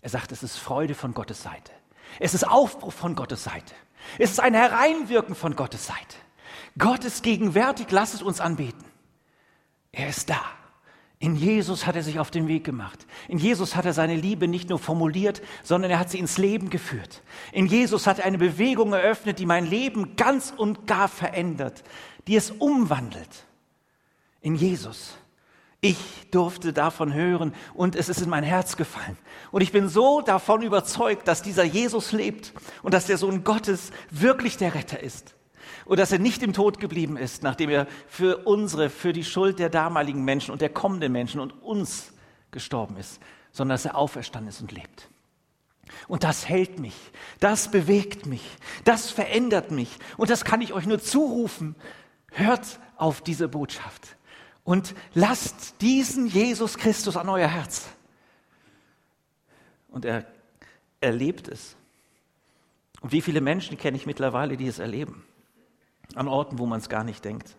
Er 0.00 0.10
sagt, 0.10 0.32
es 0.32 0.42
ist 0.42 0.56
Freude 0.56 0.94
von 0.94 1.12
Gottes 1.12 1.42
Seite. 1.42 1.72
Es 2.20 2.34
ist 2.34 2.48
Aufbruch 2.48 2.92
von 2.92 3.14
Gottes 3.14 3.44
Seite. 3.44 3.74
Es 4.18 4.30
ist 4.30 4.40
ein 4.40 4.54
Hereinwirken 4.54 5.34
von 5.34 5.56
Gottes 5.56 5.86
Seite. 5.86 6.16
Gott 6.78 7.04
ist 7.04 7.22
gegenwärtig, 7.22 7.90
lasst 7.90 8.14
es 8.14 8.22
uns 8.22 8.40
anbeten. 8.40 8.84
Er 9.92 10.08
ist 10.08 10.30
da. 10.30 10.40
In 11.20 11.34
Jesus 11.34 11.84
hat 11.84 11.96
er 11.96 12.04
sich 12.04 12.20
auf 12.20 12.30
den 12.30 12.46
Weg 12.46 12.62
gemacht. 12.62 13.06
In 13.26 13.38
Jesus 13.38 13.74
hat 13.74 13.84
er 13.84 13.92
seine 13.92 14.14
Liebe 14.14 14.46
nicht 14.46 14.68
nur 14.68 14.78
formuliert, 14.78 15.42
sondern 15.64 15.90
er 15.90 15.98
hat 15.98 16.10
sie 16.10 16.20
ins 16.20 16.38
Leben 16.38 16.70
geführt. 16.70 17.22
In 17.52 17.66
Jesus 17.66 18.06
hat 18.06 18.20
er 18.20 18.24
eine 18.24 18.38
Bewegung 18.38 18.92
eröffnet, 18.92 19.40
die 19.40 19.46
mein 19.46 19.66
Leben 19.66 20.14
ganz 20.14 20.52
und 20.56 20.86
gar 20.86 21.08
verändert, 21.08 21.82
die 22.28 22.36
es 22.36 22.52
umwandelt. 22.52 23.46
In 24.42 24.54
Jesus. 24.54 25.16
Ich 25.80 25.98
durfte 26.30 26.72
davon 26.72 27.12
hören 27.12 27.52
und 27.74 27.96
es 27.96 28.08
ist 28.08 28.20
in 28.20 28.28
mein 28.28 28.44
Herz 28.44 28.76
gefallen. 28.76 29.16
Und 29.50 29.62
ich 29.62 29.72
bin 29.72 29.88
so 29.88 30.20
davon 30.20 30.62
überzeugt, 30.62 31.26
dass 31.26 31.42
dieser 31.42 31.64
Jesus 31.64 32.12
lebt 32.12 32.52
und 32.82 32.94
dass 32.94 33.06
der 33.06 33.18
Sohn 33.18 33.42
Gottes 33.42 33.90
wirklich 34.10 34.56
der 34.56 34.74
Retter 34.74 35.00
ist 35.00 35.34
und 35.88 35.98
dass 35.98 36.12
er 36.12 36.18
nicht 36.18 36.42
im 36.42 36.52
Tod 36.52 36.80
geblieben 36.80 37.16
ist, 37.16 37.42
nachdem 37.42 37.70
er 37.70 37.86
für 38.06 38.46
unsere, 38.46 38.90
für 38.90 39.14
die 39.14 39.24
Schuld 39.24 39.58
der 39.58 39.70
damaligen 39.70 40.22
Menschen 40.22 40.52
und 40.52 40.60
der 40.60 40.68
kommenden 40.68 41.10
Menschen 41.10 41.40
und 41.40 41.62
uns 41.62 42.12
gestorben 42.50 42.98
ist, 42.98 43.20
sondern 43.52 43.74
dass 43.74 43.86
er 43.86 43.96
auferstanden 43.96 44.50
ist 44.50 44.60
und 44.60 44.70
lebt. 44.70 45.08
Und 46.06 46.24
das 46.24 46.46
hält 46.46 46.78
mich, 46.78 46.94
das 47.40 47.70
bewegt 47.70 48.26
mich, 48.26 48.44
das 48.84 49.10
verändert 49.10 49.70
mich 49.70 49.88
und 50.18 50.28
das 50.28 50.44
kann 50.44 50.60
ich 50.60 50.74
euch 50.74 50.86
nur 50.86 51.00
zurufen. 51.00 51.74
Hört 52.32 52.78
auf 52.96 53.22
diese 53.22 53.48
Botschaft 53.48 54.16
und 54.64 54.94
lasst 55.14 55.80
diesen 55.80 56.26
Jesus 56.26 56.76
Christus 56.76 57.16
an 57.16 57.30
euer 57.30 57.48
Herz. 57.48 57.88
Und 59.88 60.04
er 60.04 60.26
erlebt 61.00 61.48
es. 61.48 61.76
Und 63.00 63.12
wie 63.12 63.22
viele 63.22 63.40
Menschen 63.40 63.78
kenne 63.78 63.96
ich 63.96 64.04
mittlerweile, 64.04 64.58
die 64.58 64.66
es 64.66 64.80
erleben? 64.80 65.24
An 66.14 66.28
Orten, 66.28 66.58
wo 66.58 66.66
man 66.66 66.80
es 66.80 66.88
gar 66.88 67.04
nicht 67.04 67.24
denkt. 67.24 67.56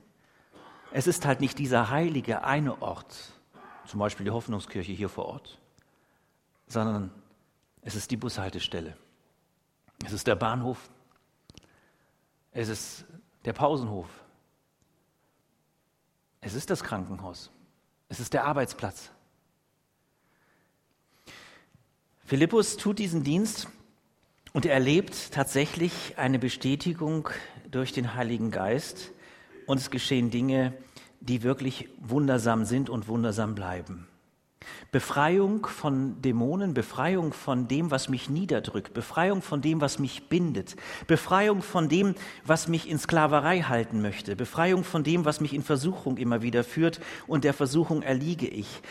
Es 0.91 1.07
ist 1.07 1.25
halt 1.25 1.39
nicht 1.39 1.59
dieser 1.59 1.89
heilige 1.89 2.43
eine 2.43 2.81
Ort, 2.81 3.33
zum 3.85 3.99
Beispiel 3.99 4.25
die 4.25 4.31
Hoffnungskirche 4.31 4.91
hier 4.91 5.09
vor 5.09 5.25
Ort, 5.25 5.59
sondern 6.67 7.11
es 7.81 7.95
ist 7.95 8.11
die 8.11 8.17
Bushaltestelle. 8.17 8.97
Es 10.05 10.13
ist 10.13 10.27
der 10.27 10.35
Bahnhof. 10.35 10.89
Es 12.51 12.69
ist 12.69 13.05
der 13.45 13.53
Pausenhof. 13.53 14.07
Es 16.41 16.53
ist 16.53 16.69
das 16.69 16.83
Krankenhaus. 16.83 17.51
Es 18.07 18.19
ist 18.19 18.33
der 18.33 18.45
Arbeitsplatz. 18.45 19.11
Philippus 22.25 22.77
tut 22.77 22.99
diesen 22.99 23.23
Dienst 23.23 23.67
und 24.53 24.65
er 24.65 24.73
erlebt 24.73 25.31
tatsächlich 25.31 26.17
eine 26.17 26.39
Bestätigung 26.39 27.29
durch 27.71 27.93
den 27.93 28.15
Heiligen 28.15 28.51
Geist 28.51 29.11
und 29.65 29.79
es 29.79 29.91
geschehen 29.91 30.31
Dinge, 30.31 30.73
die 31.19 31.43
wirklich 31.43 31.89
wundersam 31.99 32.65
sind 32.65 32.89
und 32.89 33.07
wundersam 33.07 33.55
bleiben. 33.55 34.07
Befreiung 34.91 35.65
von 35.65 36.21
Dämonen, 36.21 36.73
Befreiung 36.73 37.31
von 37.31 37.67
dem, 37.67 37.91
was 37.91 38.09
mich 38.09 38.29
niederdrückt, 38.29 38.93
Befreiung 38.93 39.41
von 39.41 39.61
dem, 39.61 39.81
was 39.81 39.99
mich 39.99 40.27
bindet, 40.27 40.75
Befreiung 41.07 41.61
von 41.61 41.89
dem, 41.89 42.15
was 42.45 42.67
mich 42.67 42.89
in 42.89 42.99
Sklaverei 42.99 43.61
halten 43.61 44.01
möchte, 44.01 44.35
Befreiung 44.35 44.83
von 44.83 45.03
dem, 45.03 45.25
was 45.25 45.39
mich 45.41 45.53
in 45.53 45.63
Versuchung 45.63 46.17
immer 46.17 46.41
wieder 46.41 46.63
führt 46.63 46.99
und 47.27 47.43
der 47.43 47.53
Versuchung 47.53 48.01
erliege 48.01 48.47
ich, 48.47 48.81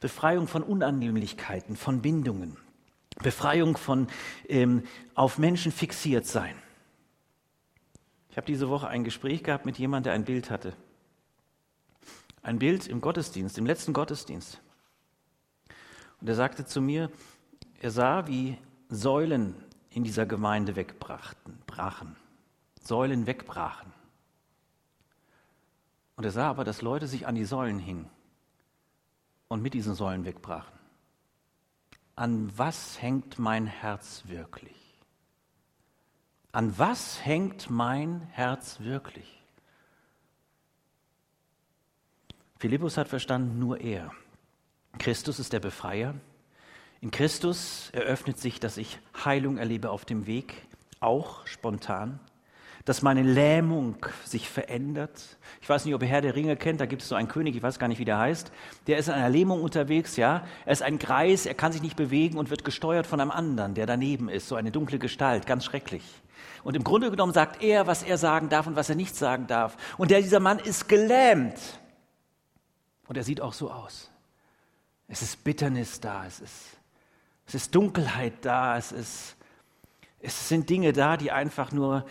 Befreiung 0.00 0.46
von 0.46 0.62
Unannehmlichkeiten, 0.62 1.76
von 1.76 2.00
Bindungen, 2.00 2.56
Befreiung 3.22 3.76
von 3.76 4.06
ähm, 4.48 4.84
auf 5.14 5.38
Menschen 5.38 5.72
fixiert 5.72 6.26
sein. 6.26 6.54
Ich 8.30 8.36
habe 8.36 8.46
diese 8.46 8.68
Woche 8.68 8.88
ein 8.88 9.04
Gespräch 9.04 9.42
gehabt 9.42 9.66
mit 9.66 9.78
jemandem, 9.78 10.04
der 10.04 10.12
ein 10.14 10.24
Bild 10.24 10.50
hatte. 10.50 10.74
Ein 12.42 12.58
Bild 12.58 12.86
im 12.86 13.00
Gottesdienst, 13.00 13.58
im 13.58 13.66
letzten 13.66 13.92
Gottesdienst. 13.92 14.60
Und 16.20 16.28
er 16.28 16.34
sagte 16.34 16.66
zu 16.66 16.80
mir, 16.80 17.10
er 17.80 17.90
sah, 17.90 18.26
wie 18.26 18.58
Säulen 18.88 19.54
in 19.90 20.04
dieser 20.04 20.26
Gemeinde 20.26 20.76
wegbrachten, 20.76 21.58
brachen. 21.66 22.16
Säulen 22.82 23.26
wegbrachen. 23.26 23.92
Und 26.16 26.24
er 26.24 26.32
sah 26.32 26.48
aber, 26.48 26.64
dass 26.64 26.82
Leute 26.82 27.06
sich 27.06 27.26
an 27.26 27.34
die 27.34 27.44
Säulen 27.44 27.78
hingen 27.78 28.10
und 29.48 29.62
mit 29.62 29.74
diesen 29.74 29.94
Säulen 29.94 30.24
wegbrachen. 30.24 30.78
An 32.16 32.50
was 32.56 33.00
hängt 33.00 33.38
mein 33.38 33.66
Herz 33.66 34.24
wirklich? 34.26 34.87
An 36.52 36.78
was 36.78 37.24
hängt 37.24 37.70
mein 37.70 38.22
Herz 38.32 38.80
wirklich? 38.80 39.42
Philippus 42.58 42.96
hat 42.96 43.08
verstanden, 43.08 43.58
nur 43.58 43.80
er. 43.80 44.10
Christus 44.98 45.38
ist 45.38 45.52
der 45.52 45.60
Befreier. 45.60 46.14
In 47.00 47.10
Christus 47.10 47.90
eröffnet 47.90 48.38
sich, 48.38 48.58
dass 48.58 48.76
ich 48.76 48.98
Heilung 49.24 49.58
erlebe 49.58 49.90
auf 49.90 50.04
dem 50.04 50.26
Weg, 50.26 50.66
auch 51.00 51.46
spontan 51.46 52.18
dass 52.88 53.02
meine 53.02 53.22
Lähmung 53.22 53.96
sich 54.24 54.48
verändert. 54.48 55.36
Ich 55.60 55.68
weiß 55.68 55.84
nicht, 55.84 55.94
ob 55.94 56.00
ihr 56.00 56.08
Herr 56.08 56.22
der 56.22 56.34
Ringe 56.34 56.56
kennt, 56.56 56.80
da 56.80 56.86
gibt 56.86 57.02
es 57.02 57.08
so 57.08 57.14
einen 57.14 57.28
König, 57.28 57.54
ich 57.54 57.62
weiß 57.62 57.78
gar 57.78 57.86
nicht, 57.86 57.98
wie 57.98 58.06
der 58.06 58.18
heißt. 58.18 58.50
Der 58.86 58.96
ist 58.96 59.08
in 59.08 59.14
einer 59.14 59.28
Lähmung 59.28 59.62
unterwegs, 59.62 60.16
ja. 60.16 60.46
Er 60.64 60.72
ist 60.72 60.82
ein 60.82 60.98
Greis, 60.98 61.44
er 61.44 61.52
kann 61.52 61.70
sich 61.70 61.82
nicht 61.82 61.96
bewegen 61.96 62.38
und 62.38 62.48
wird 62.48 62.64
gesteuert 62.64 63.06
von 63.06 63.20
einem 63.20 63.30
anderen, 63.30 63.74
der 63.74 63.84
daneben 63.84 64.30
ist, 64.30 64.48
so 64.48 64.54
eine 64.54 64.70
dunkle 64.70 64.98
Gestalt, 64.98 65.46
ganz 65.46 65.66
schrecklich. 65.66 66.02
Und 66.64 66.76
im 66.76 66.84
Grunde 66.84 67.10
genommen 67.10 67.34
sagt 67.34 67.62
er, 67.62 67.86
was 67.86 68.02
er 68.02 68.16
sagen 68.16 68.48
darf 68.48 68.66
und 68.66 68.74
was 68.74 68.88
er 68.88 68.96
nicht 68.96 69.14
sagen 69.14 69.46
darf. 69.46 69.76
Und 69.98 70.10
der, 70.10 70.22
dieser 70.22 70.40
Mann 70.40 70.58
ist 70.58 70.88
gelähmt. 70.88 71.58
Und 73.06 73.18
er 73.18 73.22
sieht 73.22 73.42
auch 73.42 73.52
so 73.52 73.70
aus. 73.70 74.10
Es 75.08 75.20
ist 75.20 75.44
Bitternis 75.44 76.00
da, 76.00 76.24
es 76.26 76.40
ist, 76.40 76.54
es 77.46 77.54
ist 77.54 77.74
Dunkelheit 77.74 78.44
da, 78.46 78.78
es, 78.78 78.92
ist, 78.92 79.36
es 80.20 80.48
sind 80.48 80.70
Dinge 80.70 80.94
da, 80.94 81.18
die 81.18 81.30
einfach 81.30 81.70
nur 81.70 82.06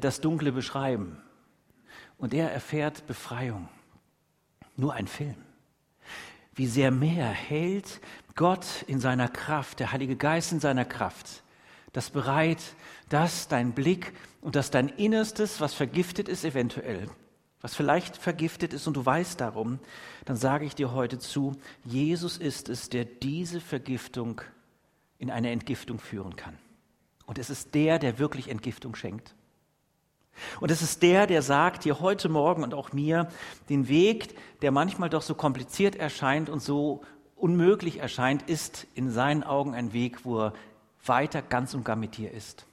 das 0.00 0.20
Dunkle 0.20 0.52
beschreiben. 0.52 1.20
Und 2.18 2.34
er 2.34 2.52
erfährt 2.52 3.06
Befreiung. 3.06 3.68
Nur 4.76 4.94
ein 4.94 5.06
Film. 5.06 5.36
Wie 6.54 6.66
sehr 6.66 6.90
mehr 6.90 7.28
hält 7.28 8.00
Gott 8.34 8.82
in 8.86 9.00
seiner 9.00 9.28
Kraft, 9.28 9.80
der 9.80 9.92
Heilige 9.92 10.16
Geist 10.16 10.52
in 10.52 10.60
seiner 10.60 10.84
Kraft, 10.84 11.42
das 11.92 12.10
bereit, 12.10 12.62
dass 13.08 13.48
dein 13.48 13.72
Blick 13.72 14.12
und 14.40 14.56
dass 14.56 14.70
dein 14.70 14.88
Innerstes, 14.88 15.60
was 15.60 15.74
vergiftet 15.74 16.28
ist 16.28 16.44
eventuell, 16.44 17.08
was 17.60 17.74
vielleicht 17.74 18.16
vergiftet 18.16 18.72
ist 18.72 18.86
und 18.86 18.96
du 18.96 19.04
weißt 19.04 19.40
darum, 19.40 19.80
dann 20.24 20.36
sage 20.36 20.64
ich 20.64 20.74
dir 20.74 20.92
heute 20.92 21.18
zu, 21.18 21.56
Jesus 21.84 22.38
ist 22.38 22.68
es, 22.68 22.88
der 22.88 23.04
diese 23.04 23.60
Vergiftung 23.60 24.40
in 25.18 25.30
eine 25.30 25.50
Entgiftung 25.50 25.98
führen 25.98 26.36
kann. 26.36 26.56
Und 27.26 27.38
es 27.38 27.50
ist 27.50 27.74
der, 27.74 27.98
der 27.98 28.18
wirklich 28.18 28.48
Entgiftung 28.48 28.94
schenkt. 28.94 29.34
Und 30.60 30.70
es 30.70 30.82
ist 30.82 31.02
der, 31.02 31.26
der 31.26 31.42
sagt 31.42 31.84
dir 31.84 32.00
heute 32.00 32.28
Morgen 32.28 32.62
und 32.62 32.74
auch 32.74 32.92
mir 32.92 33.28
den 33.68 33.88
Weg, 33.88 34.34
der 34.62 34.70
manchmal 34.70 35.10
doch 35.10 35.22
so 35.22 35.34
kompliziert 35.34 35.96
erscheint 35.96 36.48
und 36.48 36.60
so 36.60 37.02
unmöglich 37.36 37.98
erscheint, 37.98 38.42
ist 38.42 38.86
in 38.94 39.10
seinen 39.10 39.42
Augen 39.42 39.74
ein 39.74 39.92
Weg, 39.92 40.24
wo 40.24 40.40
er 40.40 40.52
weiter 41.04 41.42
ganz 41.42 41.74
und 41.74 41.84
gar 41.84 41.96
mit 41.96 42.16
dir 42.16 42.30
ist 42.30 42.66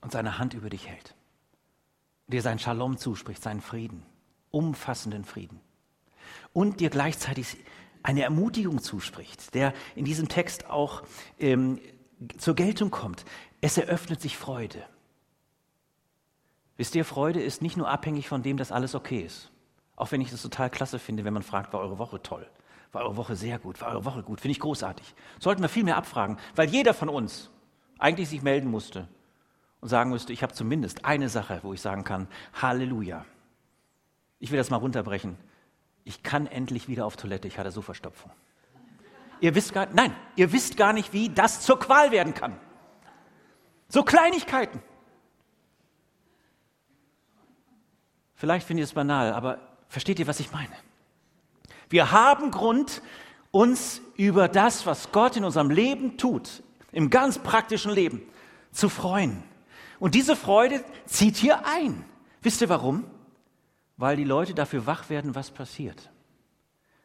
und 0.00 0.12
seine 0.12 0.38
Hand 0.38 0.54
über 0.54 0.70
dich 0.70 0.88
hält. 0.88 1.14
Dir 2.26 2.42
sein 2.42 2.58
Shalom 2.58 2.96
zuspricht, 2.98 3.42
seinen 3.42 3.60
Frieden, 3.60 4.02
umfassenden 4.50 5.24
Frieden. 5.24 5.60
Und 6.52 6.80
dir 6.80 6.90
gleichzeitig 6.90 7.56
eine 8.02 8.22
Ermutigung 8.22 8.80
zuspricht, 8.82 9.54
der 9.54 9.74
in 9.94 10.04
diesem 10.04 10.28
Text 10.28 10.68
auch 10.68 11.02
ähm, 11.38 11.80
zur 12.38 12.54
Geltung 12.54 12.90
kommt. 12.90 13.24
Es 13.60 13.76
eröffnet 13.78 14.20
sich 14.20 14.36
Freude. 14.36 14.84
Wisst 16.80 16.94
ihr, 16.94 17.04
Freude 17.04 17.42
ist 17.42 17.60
nicht 17.60 17.76
nur 17.76 17.90
abhängig 17.90 18.26
von 18.26 18.42
dem, 18.42 18.56
dass 18.56 18.72
alles 18.72 18.94
okay 18.94 19.20
ist. 19.20 19.50
Auch 19.96 20.12
wenn 20.12 20.22
ich 20.22 20.30
das 20.30 20.40
total 20.40 20.70
klasse 20.70 20.98
finde, 20.98 21.26
wenn 21.26 21.34
man 21.34 21.42
fragt, 21.42 21.74
war 21.74 21.80
eure 21.80 21.98
Woche 21.98 22.22
toll? 22.22 22.48
War 22.92 23.02
eure 23.02 23.18
Woche 23.18 23.36
sehr 23.36 23.58
gut? 23.58 23.82
War 23.82 23.88
eure 23.88 24.06
Woche 24.06 24.22
gut? 24.22 24.40
Finde 24.40 24.52
ich 24.52 24.60
großartig. 24.60 25.14
Sollten 25.38 25.60
wir 25.60 25.68
viel 25.68 25.84
mehr 25.84 25.98
abfragen, 25.98 26.38
weil 26.56 26.70
jeder 26.70 26.94
von 26.94 27.10
uns 27.10 27.50
eigentlich 27.98 28.30
sich 28.30 28.40
melden 28.40 28.70
musste 28.70 29.08
und 29.82 29.90
sagen 29.90 30.08
müsste, 30.08 30.32
ich 30.32 30.42
habe 30.42 30.54
zumindest 30.54 31.04
eine 31.04 31.28
Sache, 31.28 31.60
wo 31.64 31.74
ich 31.74 31.82
sagen 31.82 32.02
kann, 32.02 32.28
Halleluja. 32.54 33.26
Ich 34.38 34.50
will 34.50 34.56
das 34.56 34.70
mal 34.70 34.78
runterbrechen. 34.78 35.36
Ich 36.04 36.22
kann 36.22 36.46
endlich 36.46 36.88
wieder 36.88 37.04
auf 37.04 37.16
Toilette, 37.16 37.46
ich 37.46 37.58
hatte 37.58 37.72
so 37.72 37.82
Verstopfung. 37.82 38.32
Ihr 39.40 39.54
wisst 39.54 39.74
gar, 39.74 39.86
nein, 39.92 40.14
ihr 40.34 40.50
wisst 40.50 40.78
gar 40.78 40.94
nicht, 40.94 41.12
wie 41.12 41.28
das 41.28 41.60
zur 41.60 41.78
Qual 41.78 42.10
werden 42.10 42.32
kann. 42.32 42.58
So 43.88 44.02
Kleinigkeiten. 44.02 44.80
Vielleicht 48.40 48.66
findet 48.66 48.84
ihr 48.84 48.84
es 48.84 48.94
banal, 48.94 49.34
aber 49.34 49.58
versteht 49.86 50.18
ihr, 50.18 50.26
was 50.26 50.40
ich 50.40 50.50
meine? 50.50 50.72
Wir 51.90 52.10
haben 52.10 52.50
Grund, 52.50 53.02
uns 53.50 54.00
über 54.16 54.48
das, 54.48 54.86
was 54.86 55.12
Gott 55.12 55.36
in 55.36 55.44
unserem 55.44 55.68
Leben 55.68 56.16
tut, 56.16 56.62
im 56.90 57.10
ganz 57.10 57.38
praktischen 57.38 57.92
Leben, 57.92 58.22
zu 58.72 58.88
freuen. 58.88 59.42
Und 59.98 60.14
diese 60.14 60.36
Freude 60.36 60.82
zieht 61.04 61.36
hier 61.36 61.66
ein. 61.66 62.02
Wisst 62.40 62.62
ihr 62.62 62.70
warum? 62.70 63.04
Weil 63.98 64.16
die 64.16 64.24
Leute 64.24 64.54
dafür 64.54 64.86
wach 64.86 65.10
werden, 65.10 65.34
was 65.34 65.50
passiert. 65.50 66.10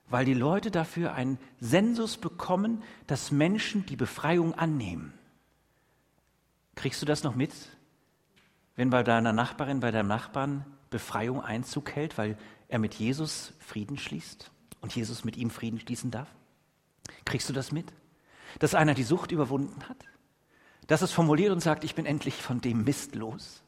Weil 0.08 0.24
die 0.24 0.34
Leute 0.34 0.71
dafür 0.71 1.15
einen 1.15 1.38
Sensus 1.60 2.15
bekommen, 2.15 2.82
dass 3.08 3.32
Menschen 3.32 3.86
die 3.88 3.98
Befreiung 3.98 4.54
annehmen. 4.54 5.12
Kriegst 6.76 7.02
du 7.02 7.06
das 7.06 7.24
noch 7.24 7.36
mit, 7.36 7.52
wenn 8.78 8.89
bei 8.89 9.04
deiner 9.04 9.34
Nachbarin, 9.34 9.82
bei 9.82 9.91
deinem 9.91 10.08
Nachbarn 10.08 10.65
Befreiung 10.95 11.41
Einzug 11.41 11.91
hält, 11.91 12.17
weil 12.17 12.38
er 12.69 12.79
mit 12.79 12.93
Jesus 12.93 13.51
Frieden 13.60 13.97
schließt 13.97 14.49
und 14.79 14.95
Jesus 14.95 15.25
mit 15.25 15.36
ihm 15.36 15.49
Frieden 15.49 15.77
schließen 15.77 16.10
darf? 16.10 16.29
Kriegst 17.25 17.49
du 17.49 17.53
das 17.53 17.73
mit? 17.73 17.91
Dass 18.60 18.75
einer 18.75 18.93
die 18.93 19.03
Sucht 19.03 19.34
überwunden 19.34 19.89
hat? 19.89 19.97
Dass 20.88 21.01
es 21.01 21.12
formuliert 21.12 21.51
und 21.51 21.60
sagt, 21.60 21.84
ich 21.84 21.95
bin 21.95 22.05
endlich 22.05 22.36
von 22.36 22.62
dem 22.62 22.86
Mist 22.86 23.13
los? 23.15 23.62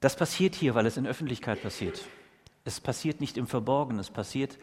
Das 0.00 0.16
passiert 0.16 0.54
hier, 0.54 0.74
weil 0.74 0.84
es 0.84 0.98
in 0.98 1.06
Öffentlichkeit 1.06 1.62
passiert. 1.62 2.04
Es 2.64 2.80
passiert 2.80 3.22
nicht 3.22 3.38
im 3.38 3.46
Verborgenen, 3.46 4.00
es 4.00 4.10
passiert 4.10 4.58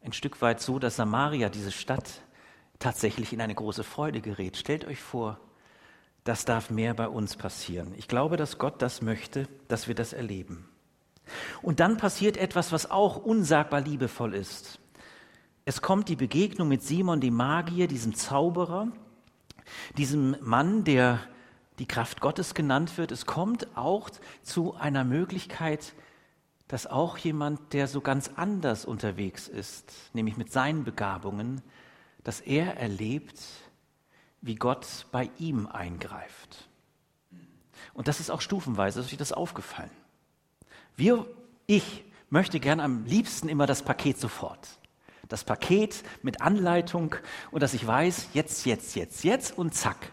ein 0.00 0.12
Stück 0.12 0.40
weit 0.42 0.60
so, 0.60 0.78
dass 0.78 0.94
Samaria, 0.94 1.48
diese 1.48 1.72
Stadt, 1.72 2.22
tatsächlich 2.78 3.32
in 3.32 3.40
eine 3.40 3.56
große 3.56 3.82
Freude 3.82 4.20
gerät. 4.20 4.56
Stellt 4.56 4.84
euch 4.84 5.00
vor, 5.00 5.40
das 6.26 6.44
darf 6.44 6.70
mehr 6.70 6.92
bei 6.92 7.08
uns 7.08 7.36
passieren. 7.36 7.94
Ich 7.96 8.08
glaube, 8.08 8.36
dass 8.36 8.58
Gott 8.58 8.82
das 8.82 9.00
möchte, 9.00 9.48
dass 9.68 9.86
wir 9.88 9.94
das 9.94 10.12
erleben. 10.12 10.68
Und 11.62 11.80
dann 11.80 11.96
passiert 11.96 12.36
etwas, 12.36 12.72
was 12.72 12.90
auch 12.90 13.16
unsagbar 13.16 13.80
liebevoll 13.80 14.34
ist. 14.34 14.80
Es 15.64 15.82
kommt 15.82 16.08
die 16.08 16.16
Begegnung 16.16 16.68
mit 16.68 16.82
Simon 16.82 17.20
dem 17.20 17.34
Magier, 17.34 17.88
diesem 17.88 18.14
Zauberer, 18.14 18.88
diesem 19.96 20.36
Mann, 20.40 20.84
der 20.84 21.20
die 21.78 21.86
Kraft 21.86 22.20
Gottes 22.20 22.54
genannt 22.54 22.98
wird. 22.98 23.12
Es 23.12 23.26
kommt 23.26 23.76
auch 23.76 24.10
zu 24.42 24.74
einer 24.74 25.04
Möglichkeit, 25.04 25.94
dass 26.68 26.86
auch 26.86 27.18
jemand, 27.18 27.72
der 27.72 27.86
so 27.86 28.00
ganz 28.00 28.30
anders 28.34 28.84
unterwegs 28.84 29.46
ist, 29.46 29.92
nämlich 30.12 30.36
mit 30.36 30.52
seinen 30.52 30.82
Begabungen, 30.82 31.62
dass 32.24 32.40
er 32.40 32.76
erlebt, 32.76 33.40
wie 34.46 34.54
Gott 34.54 35.06
bei 35.12 35.30
ihm 35.38 35.66
eingreift. 35.66 36.68
Und 37.92 38.08
das 38.08 38.20
ist 38.20 38.30
auch 38.30 38.40
stufenweise, 38.40 39.00
ist 39.00 39.06
euch 39.12 39.16
das 39.16 39.32
aufgefallen. 39.32 39.90
Wir, 40.96 41.26
ich 41.66 42.04
möchte 42.30 42.60
gern 42.60 42.80
am 42.80 43.04
liebsten 43.04 43.48
immer 43.48 43.66
das 43.66 43.82
Paket 43.82 44.18
sofort. 44.18 44.78
Das 45.28 45.44
Paket 45.44 46.04
mit 46.22 46.40
Anleitung 46.40 47.16
und 47.50 47.62
dass 47.62 47.74
ich 47.74 47.86
weiß, 47.86 48.28
jetzt, 48.34 48.64
jetzt, 48.64 48.94
jetzt, 48.94 49.24
jetzt 49.24 49.58
und 49.58 49.74
zack. 49.74 50.12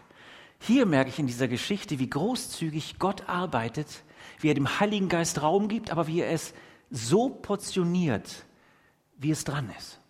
Hier 0.60 0.86
merke 0.86 1.10
ich 1.10 1.18
in 1.18 1.26
dieser 1.26 1.46
Geschichte, 1.46 1.98
wie 1.98 2.10
großzügig 2.10 2.98
Gott 2.98 3.28
arbeitet, 3.28 4.02
wie 4.40 4.48
er 4.48 4.54
dem 4.54 4.80
Heiligen 4.80 5.08
Geist 5.08 5.42
Raum 5.42 5.68
gibt, 5.68 5.90
aber 5.90 6.06
wie 6.06 6.20
er 6.20 6.30
es 6.30 6.54
so 6.90 7.28
portioniert, 7.28 8.44
wie 9.16 9.30
es 9.30 9.44
dran 9.44 9.70
ist. 9.78 10.00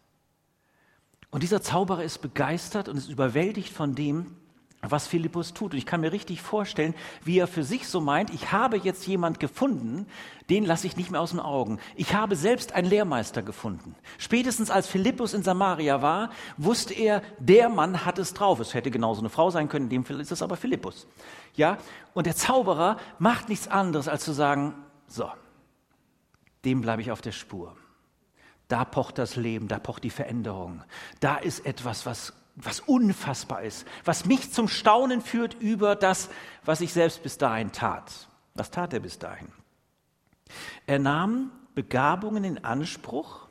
Und 1.34 1.42
dieser 1.42 1.60
Zauberer 1.60 2.04
ist 2.04 2.22
begeistert 2.22 2.88
und 2.88 2.96
ist 2.96 3.08
überwältigt 3.08 3.74
von 3.74 3.96
dem, 3.96 4.36
was 4.82 5.08
Philippus 5.08 5.52
tut. 5.52 5.72
Und 5.72 5.78
ich 5.78 5.84
kann 5.84 6.00
mir 6.00 6.12
richtig 6.12 6.40
vorstellen, 6.40 6.94
wie 7.24 7.40
er 7.40 7.48
für 7.48 7.64
sich 7.64 7.88
so 7.88 8.00
meint, 8.00 8.32
ich 8.32 8.52
habe 8.52 8.76
jetzt 8.76 9.04
jemand 9.08 9.40
gefunden, 9.40 10.06
den 10.48 10.64
lasse 10.64 10.86
ich 10.86 10.96
nicht 10.96 11.10
mehr 11.10 11.20
aus 11.20 11.32
den 11.32 11.40
Augen. 11.40 11.80
Ich 11.96 12.14
habe 12.14 12.36
selbst 12.36 12.70
einen 12.70 12.88
Lehrmeister 12.88 13.42
gefunden. 13.42 13.96
Spätestens 14.16 14.70
als 14.70 14.86
Philippus 14.86 15.34
in 15.34 15.42
Samaria 15.42 16.02
war, 16.02 16.30
wusste 16.56 16.94
er, 16.94 17.20
der 17.40 17.68
Mann 17.68 18.04
hat 18.04 18.20
es 18.20 18.32
drauf. 18.32 18.60
Es 18.60 18.72
hätte 18.72 18.92
genauso 18.92 19.20
eine 19.20 19.28
Frau 19.28 19.50
sein 19.50 19.68
können, 19.68 19.86
in 19.86 19.90
dem 19.90 20.04
Fall 20.04 20.20
ist 20.20 20.30
es 20.30 20.40
aber 20.40 20.56
Philippus. 20.56 21.08
Ja? 21.56 21.78
Und 22.12 22.26
der 22.28 22.36
Zauberer 22.36 22.96
macht 23.18 23.48
nichts 23.48 23.66
anderes, 23.66 24.06
als 24.06 24.24
zu 24.24 24.32
sagen, 24.32 24.72
so, 25.08 25.28
dem 26.64 26.80
bleibe 26.80 27.02
ich 27.02 27.10
auf 27.10 27.22
der 27.22 27.32
Spur. 27.32 27.74
Da 28.68 28.84
pocht 28.84 29.18
das 29.18 29.36
Leben, 29.36 29.68
da 29.68 29.78
pocht 29.78 30.04
die 30.04 30.10
Veränderung. 30.10 30.82
Da 31.20 31.36
ist 31.36 31.66
etwas, 31.66 32.06
was, 32.06 32.32
was 32.56 32.80
unfassbar 32.80 33.62
ist, 33.62 33.86
was 34.04 34.24
mich 34.24 34.52
zum 34.52 34.68
Staunen 34.68 35.20
führt 35.20 35.54
über 35.54 35.96
das, 35.96 36.30
was 36.64 36.80
ich 36.80 36.92
selbst 36.92 37.22
bis 37.22 37.38
dahin 37.38 37.72
tat. 37.72 38.28
Was 38.54 38.70
tat 38.70 38.92
er 38.92 39.00
bis 39.00 39.18
dahin? 39.18 39.48
Er 40.86 40.98
nahm 40.98 41.50
Begabungen 41.74 42.44
in 42.44 42.64
Anspruch 42.64 43.48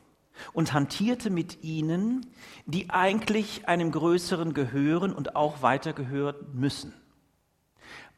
und 0.53 0.73
hantierte 0.73 1.29
mit 1.29 1.63
ihnen, 1.63 2.25
die 2.65 2.89
eigentlich 2.89 3.67
einem 3.67 3.91
Größeren 3.91 4.53
gehören 4.53 5.13
und 5.13 5.35
auch 5.35 5.61
weitergehören 5.61 6.35
müssen. 6.53 6.93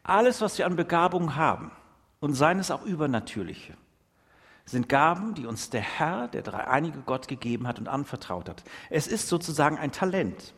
Alles, 0.03 0.39
was 0.41 0.57
wir 0.57 0.65
an 0.65 0.75
Begabungen 0.75 1.35
haben, 1.35 1.71
und 2.19 2.33
seien 2.33 2.59
es 2.59 2.71
auch 2.71 2.83
übernatürliche, 2.83 3.75
sind 4.65 4.89
Gaben, 4.89 5.35
die 5.35 5.45
uns 5.45 5.69
der 5.69 5.81
Herr, 5.81 6.27
der 6.27 6.41
dreieinige 6.41 6.99
Gott 6.99 7.27
gegeben 7.27 7.67
hat 7.67 7.77
und 7.79 7.87
anvertraut 7.87 8.49
hat. 8.49 8.63
Es 8.89 9.07
ist 9.07 9.29
sozusagen 9.29 9.77
ein 9.77 9.91
Talent. 9.91 10.53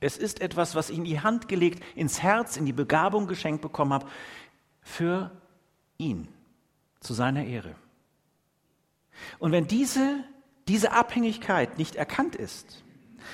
Es 0.00 0.18
ist 0.18 0.40
etwas, 0.40 0.74
was 0.74 0.90
ich 0.90 0.98
in 0.98 1.04
die 1.04 1.20
Hand 1.20 1.48
gelegt, 1.48 1.82
ins 1.94 2.22
Herz, 2.22 2.58
in 2.58 2.66
die 2.66 2.74
Begabung 2.74 3.26
geschenkt 3.26 3.62
bekommen 3.62 3.94
habe, 3.94 4.06
für 4.82 5.30
ihn, 5.96 6.28
zu 7.00 7.14
seiner 7.14 7.44
Ehre. 7.44 7.74
Und 9.38 9.52
wenn 9.52 9.66
diese, 9.66 10.22
diese 10.68 10.92
Abhängigkeit 10.92 11.78
nicht 11.78 11.96
erkannt 11.96 12.36
ist, 12.36 12.84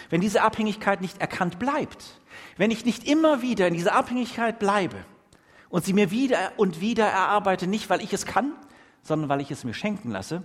wenn 0.09 0.21
diese 0.21 0.43
Abhängigkeit 0.43 1.01
nicht 1.01 1.21
erkannt 1.21 1.59
bleibt, 1.59 2.21
wenn 2.57 2.71
ich 2.71 2.85
nicht 2.85 3.09
immer 3.09 3.43
wieder 3.43 3.67
in 3.67 3.75
dieser 3.75 3.95
Abhängigkeit 3.95 4.61
bleibe 4.61 5.05
und 5.69 5.85
sie 5.85 5.93
mir 5.93 6.13
wieder 6.13 6.53
und 6.57 6.81
wieder 6.81 7.07
erarbeite, 7.07 7.67
nicht 7.67 7.91
weil 7.91 8.01
ich 8.01 8.13
es 8.13 8.27
kann, 8.27 8.53
sondern 9.03 9.29
weil 9.29 9.41
ich 9.41 9.51
es 9.51 9.65
mir 9.65 9.75
schenken 9.75 10.11
lasse, 10.11 10.43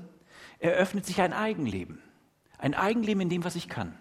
eröffnet 0.59 1.05
sich 1.05 1.21
ein 1.21 1.33
Eigenleben. 1.33 2.01
Ein 2.57 2.73
Eigenleben 2.73 3.21
in 3.21 3.29
dem, 3.29 3.43
was 3.43 3.55
ich 3.55 3.67
kann. 3.69 3.97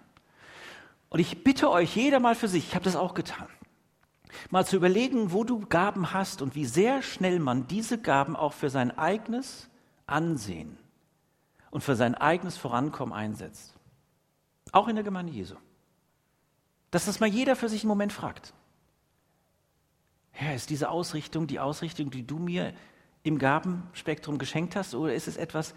Und 1.09 1.21
ich 1.21 1.45
bitte 1.45 1.71
euch, 1.71 1.95
jeder 1.97 2.21
mal 2.21 2.35
für 2.35 2.49
sich, 2.49 2.69
ich 2.69 2.75
habe 2.75 2.85
das 2.85 2.97
auch 2.97 3.15
getan, 3.15 3.49
mal 4.51 4.67
zu 4.67 4.77
überlegen, 4.77 5.33
wo 5.33 5.45
du 5.45 5.61
Gaben 5.67 6.13
hast 6.13 6.43
und 6.43 6.55
wie 6.55 6.65
sehr 6.65 7.03
schnell 7.03 7.39
man 7.39 7.67
diese 7.67 8.01
Gaben 8.01 8.37
auch 8.37 8.53
für 8.53 8.71
sein 8.71 8.97
eigenes 8.97 9.69
Ansehen 10.07 10.77
und 11.71 11.83
für 11.83 11.97
sein 11.97 12.15
eigenes 12.15 12.57
Vorankommen 12.57 13.15
einsetzt. 13.15 13.75
Auch 14.73 14.89
in 14.89 14.97
der 14.97 15.05
Gemeinde 15.05 15.33
Jesu. 15.33 15.55
Dass 16.91 17.05
das 17.05 17.21
mal 17.21 17.29
jeder 17.29 17.57
für 17.57 17.69
sich 17.69 17.83
einen 17.83 17.89
Moment 17.89 18.13
fragt. 18.13 18.53
Herr, 20.31 20.55
ist 20.55 20.71
diese 20.71 20.89
Ausrichtung 20.91 21.47
die 21.47 21.61
Ausrichtung, 21.61 22.11
die 22.11 22.27
du 22.27 22.39
mir 22.39 22.75
im 23.25 23.39
Gabenspektrum 23.39 24.39
geschenkt 24.39 24.77
hast 24.77 24.95
oder 24.95 25.13
ist 25.15 25.27
es 25.27 25.37
etwas, 25.37 25.75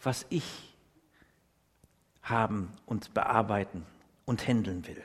was 0.00 0.26
ich 0.28 0.76
haben 2.22 2.72
und 2.86 3.12
bearbeiten 3.14 3.84
und 4.26 4.46
handeln 4.46 4.86
will? 4.86 5.02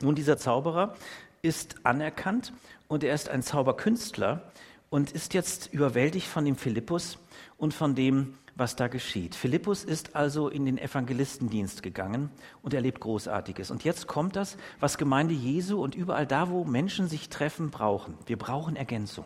Nun, 0.00 0.14
dieser 0.14 0.38
Zauberer 0.38 0.96
ist 1.42 1.84
anerkannt 1.84 2.52
und 2.88 3.04
er 3.04 3.14
ist 3.14 3.28
ein 3.28 3.42
Zauberkünstler 3.42 4.50
und 4.88 5.10
ist 5.10 5.34
jetzt 5.34 5.72
überwältigt 5.72 6.28
von 6.28 6.44
dem 6.44 6.56
Philippus 6.56 7.18
und 7.58 7.74
von 7.74 7.94
dem, 7.94 8.34
was 8.54 8.76
da 8.76 8.88
geschieht. 8.88 9.34
Philippus 9.34 9.82
ist 9.82 10.14
also 10.14 10.48
in 10.48 10.66
den 10.66 10.78
Evangelistendienst 10.78 11.82
gegangen 11.82 12.30
und 12.62 12.74
erlebt 12.74 13.00
Großartiges. 13.00 13.70
Und 13.70 13.82
jetzt 13.82 14.06
kommt 14.06 14.36
das, 14.36 14.56
was 14.78 14.98
Gemeinde 14.98 15.34
Jesu 15.34 15.82
und 15.82 15.94
überall 15.94 16.26
da, 16.26 16.50
wo 16.50 16.64
Menschen 16.64 17.08
sich 17.08 17.28
treffen, 17.28 17.70
brauchen. 17.70 18.18
Wir 18.26 18.38
brauchen 18.38 18.76
Ergänzung. 18.76 19.24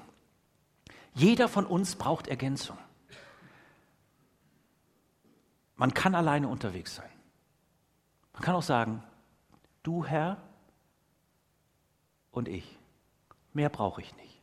Jeder 1.16 1.48
von 1.48 1.64
uns 1.64 1.96
braucht 1.96 2.28
Ergänzung. 2.28 2.78
man 5.76 5.92
kann 5.92 6.14
alleine 6.14 6.48
unterwegs 6.48 6.94
sein. 6.94 7.10
Man 8.32 8.42
kann 8.42 8.54
auch 8.54 8.62
sagen, 8.62 9.02
du 9.82 10.04
Herr 10.04 10.36
und 12.30 12.48
ich, 12.48 12.78
mehr 13.52 13.68
brauche 13.68 14.02
ich 14.02 14.14
nicht. 14.16 14.42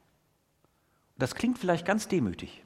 Das 1.17 1.35
klingt 1.35 1.59
vielleicht 1.59 1.85
ganz 1.85 2.07
demütig, 2.07 2.63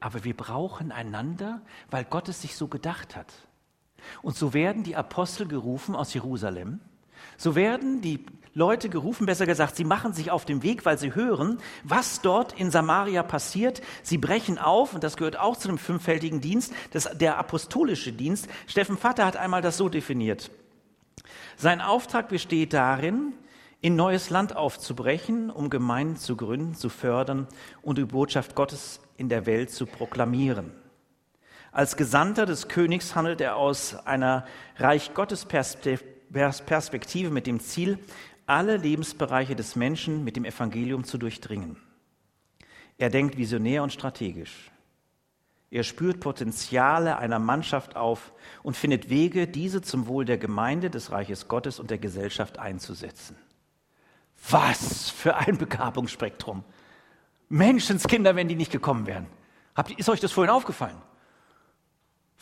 aber 0.00 0.24
wir 0.24 0.36
brauchen 0.36 0.90
einander, 0.90 1.60
weil 1.90 2.04
Gott 2.04 2.28
es 2.28 2.40
sich 2.40 2.56
so 2.56 2.66
gedacht 2.66 3.14
hat. 3.14 3.32
Und 4.22 4.36
so 4.36 4.54
werden 4.54 4.84
die 4.84 4.96
Apostel 4.96 5.46
gerufen 5.46 5.94
aus 5.94 6.14
Jerusalem. 6.14 6.80
So 7.36 7.54
werden 7.54 8.00
die 8.00 8.24
Leute 8.54 8.90
gerufen, 8.90 9.24
besser 9.24 9.46
gesagt, 9.46 9.76
sie 9.76 9.84
machen 9.84 10.12
sich 10.12 10.30
auf 10.30 10.44
den 10.44 10.62
Weg, 10.62 10.84
weil 10.84 10.98
sie 10.98 11.14
hören, 11.14 11.58
was 11.84 12.20
dort 12.20 12.52
in 12.58 12.70
Samaria 12.70 13.22
passiert. 13.22 13.80
Sie 14.02 14.18
brechen 14.18 14.58
auf, 14.58 14.92
und 14.92 15.02
das 15.02 15.16
gehört 15.16 15.38
auch 15.38 15.56
zu 15.56 15.68
dem 15.68 15.78
fünffältigen 15.78 16.42
Dienst, 16.42 16.74
das, 16.90 17.08
der 17.16 17.38
apostolische 17.38 18.12
Dienst. 18.12 18.48
Steffen 18.66 18.98
Vater 18.98 19.24
hat 19.24 19.36
einmal 19.36 19.62
das 19.62 19.78
so 19.78 19.88
definiert. 19.88 20.50
Sein 21.56 21.80
Auftrag 21.80 22.28
besteht 22.28 22.74
darin, 22.74 23.32
in 23.80 23.96
neues 23.96 24.30
Land 24.30 24.54
aufzubrechen, 24.54 25.50
um 25.50 25.70
Gemeinden 25.70 26.16
zu 26.16 26.36
gründen, 26.36 26.74
zu 26.74 26.88
fördern 26.88 27.48
und 27.80 27.98
die 27.98 28.04
Botschaft 28.04 28.54
Gottes 28.54 29.00
in 29.16 29.28
der 29.28 29.46
Welt 29.46 29.70
zu 29.70 29.86
proklamieren. 29.86 30.72
Als 31.72 31.96
Gesandter 31.96 32.44
des 32.44 32.68
Königs 32.68 33.14
handelt 33.14 33.40
er 33.40 33.56
aus 33.56 33.96
einer 34.06 34.44
Reich 34.76 35.14
Gottes 35.14 35.46
Perspektive 35.46 37.30
mit 37.30 37.46
dem 37.46 37.60
Ziel, 37.60 37.98
alle 38.46 38.76
Lebensbereiche 38.76 39.56
des 39.56 39.76
Menschen 39.76 40.24
mit 40.24 40.36
dem 40.36 40.44
Evangelium 40.44 41.04
zu 41.04 41.18
durchdringen. 41.18 41.76
Er 42.98 43.10
denkt 43.10 43.36
visionär 43.36 43.82
und 43.82 43.92
strategisch. 43.92 44.70
Er 45.70 45.84
spürt 45.84 46.20
Potenziale 46.20 47.16
einer 47.16 47.38
Mannschaft 47.38 47.96
auf 47.96 48.32
und 48.62 48.76
findet 48.76 49.08
Wege, 49.08 49.48
diese 49.48 49.80
zum 49.80 50.06
Wohl 50.06 50.24
der 50.24 50.36
Gemeinde, 50.36 50.90
des 50.90 51.10
Reiches 51.10 51.48
Gottes 51.48 51.80
und 51.80 51.90
der 51.90 51.98
Gesellschaft 51.98 52.58
einzusetzen. 52.58 53.36
Was 54.50 55.08
für 55.08 55.36
ein 55.36 55.56
Begabungsspektrum. 55.56 56.64
Menschenskinder, 57.48 58.36
wenn 58.36 58.48
die 58.48 58.56
nicht 58.56 58.72
gekommen 58.72 59.06
wären. 59.06 59.26
ist 59.96 60.08
euch 60.08 60.20
das 60.20 60.32
vorhin 60.32 60.52
aufgefallen? 60.52 61.00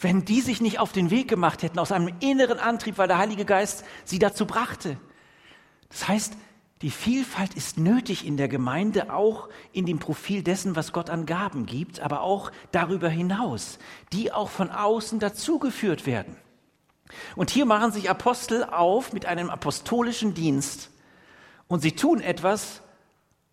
wenn 0.01 0.25
die 0.25 0.41
sich 0.41 0.61
nicht 0.61 0.79
auf 0.79 0.93
den 0.93 1.11
Weg 1.11 1.29
gemacht 1.29 1.63
hätten 1.63 1.79
aus 1.79 1.93
einem 1.93 2.15
inneren 2.21 2.59
Antrieb, 2.59 2.99
weil 2.99 3.09
der 3.09 3.19
Heilige 3.19 3.45
Geist 3.45 3.85
sie 4.05 4.19
dazu 4.19 4.47
brachte. 4.47 4.97
Das 5.91 6.09
heißt, 6.09 6.37
die 6.83 6.91
Vielfalt 6.91 7.55
ist 7.55 7.79
nötig 7.79 8.27
in 8.27 8.39
der 8.39 8.49
Gemeinde, 8.49 9.13
auch 9.13 9.51
in 9.73 9.85
dem 9.85 9.99
Profil 9.99 10.43
dessen, 10.43 10.77
was 10.77 10.95
Gott 10.95 11.11
an 11.11 11.27
Gaben 11.27 11.67
gibt, 11.67 12.01
aber 12.01 12.23
auch 12.23 12.51
darüber 12.73 13.11
hinaus, 13.11 13.79
die 14.15 14.33
auch 14.33 14.49
von 14.49 14.71
außen 14.71 15.19
dazugeführt 15.19 16.07
werden. 16.07 16.37
Und 17.37 17.51
hier 17.51 17.67
machen 17.67 17.93
sich 17.93 18.09
Apostel 18.09 18.65
auf 18.65 19.13
mit 19.13 19.27
einem 19.27 19.51
apostolischen 19.51 20.33
Dienst 20.33 20.91
und 21.69 21.81
sie 21.81 21.93
tun 21.93 22.21
etwas, 22.21 22.81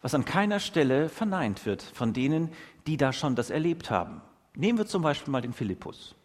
was 0.01 0.13
an 0.13 0.23
keiner 0.23 0.59
Stelle 0.59 1.09
verneint 1.09 1.65
wird 1.65 1.81
von 1.81 2.13
denen, 2.13 2.51
die 2.85 2.95
da 2.95 3.11
schon 3.11 3.35
das 3.35 3.49
erlebt 3.49 3.89
haben. 3.89 4.21
Nehmen 4.55 4.77
wir 4.77 4.85
zum 4.85 5.01
Beispiel 5.01 5.31
mal 5.31 5.41
den 5.41 5.53
Philippus. 5.53 6.15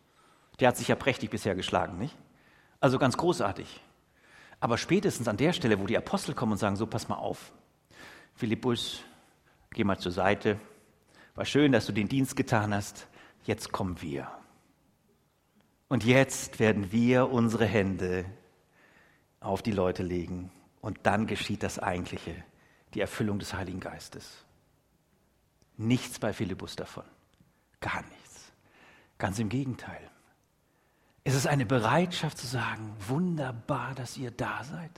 Der 0.60 0.68
hat 0.68 0.76
sich 0.76 0.88
ja 0.88 0.94
prächtig 0.94 1.30
bisher 1.30 1.54
geschlagen, 1.54 1.98
nicht? 1.98 2.16
Also 2.80 2.98
ganz 2.98 3.16
großartig. 3.16 3.80
Aber 4.62 4.78
spätestens 4.78 5.26
an 5.26 5.36
der 5.36 5.52
Stelle, 5.52 5.80
wo 5.80 5.88
die 5.88 5.98
Apostel 5.98 6.36
kommen 6.36 6.52
und 6.52 6.58
sagen, 6.58 6.76
so 6.76 6.86
pass 6.86 7.08
mal 7.08 7.16
auf, 7.16 7.52
Philippus, 8.36 9.02
geh 9.70 9.82
mal 9.82 9.98
zur 9.98 10.12
Seite, 10.12 10.56
war 11.34 11.44
schön, 11.44 11.72
dass 11.72 11.86
du 11.86 11.92
den 11.92 12.08
Dienst 12.08 12.36
getan 12.36 12.72
hast, 12.72 13.08
jetzt 13.42 13.72
kommen 13.72 14.00
wir. 14.00 14.30
Und 15.88 16.04
jetzt 16.04 16.60
werden 16.60 16.92
wir 16.92 17.30
unsere 17.30 17.66
Hände 17.66 18.24
auf 19.40 19.62
die 19.62 19.72
Leute 19.72 20.04
legen 20.04 20.52
und 20.80 21.00
dann 21.02 21.26
geschieht 21.26 21.64
das 21.64 21.80
Eigentliche, 21.80 22.32
die 22.94 23.00
Erfüllung 23.00 23.40
des 23.40 23.54
Heiligen 23.54 23.80
Geistes. 23.80 24.44
Nichts 25.76 26.20
bei 26.20 26.32
Philippus 26.32 26.76
davon, 26.76 27.04
gar 27.80 28.02
nichts. 28.02 28.52
Ganz 29.18 29.40
im 29.40 29.48
Gegenteil. 29.48 30.08
Es 31.24 31.34
ist 31.34 31.46
eine 31.46 31.66
Bereitschaft 31.66 32.38
zu 32.38 32.46
sagen, 32.46 32.94
wunderbar, 33.06 33.94
dass 33.94 34.16
ihr 34.16 34.30
da 34.30 34.64
seid. 34.64 34.90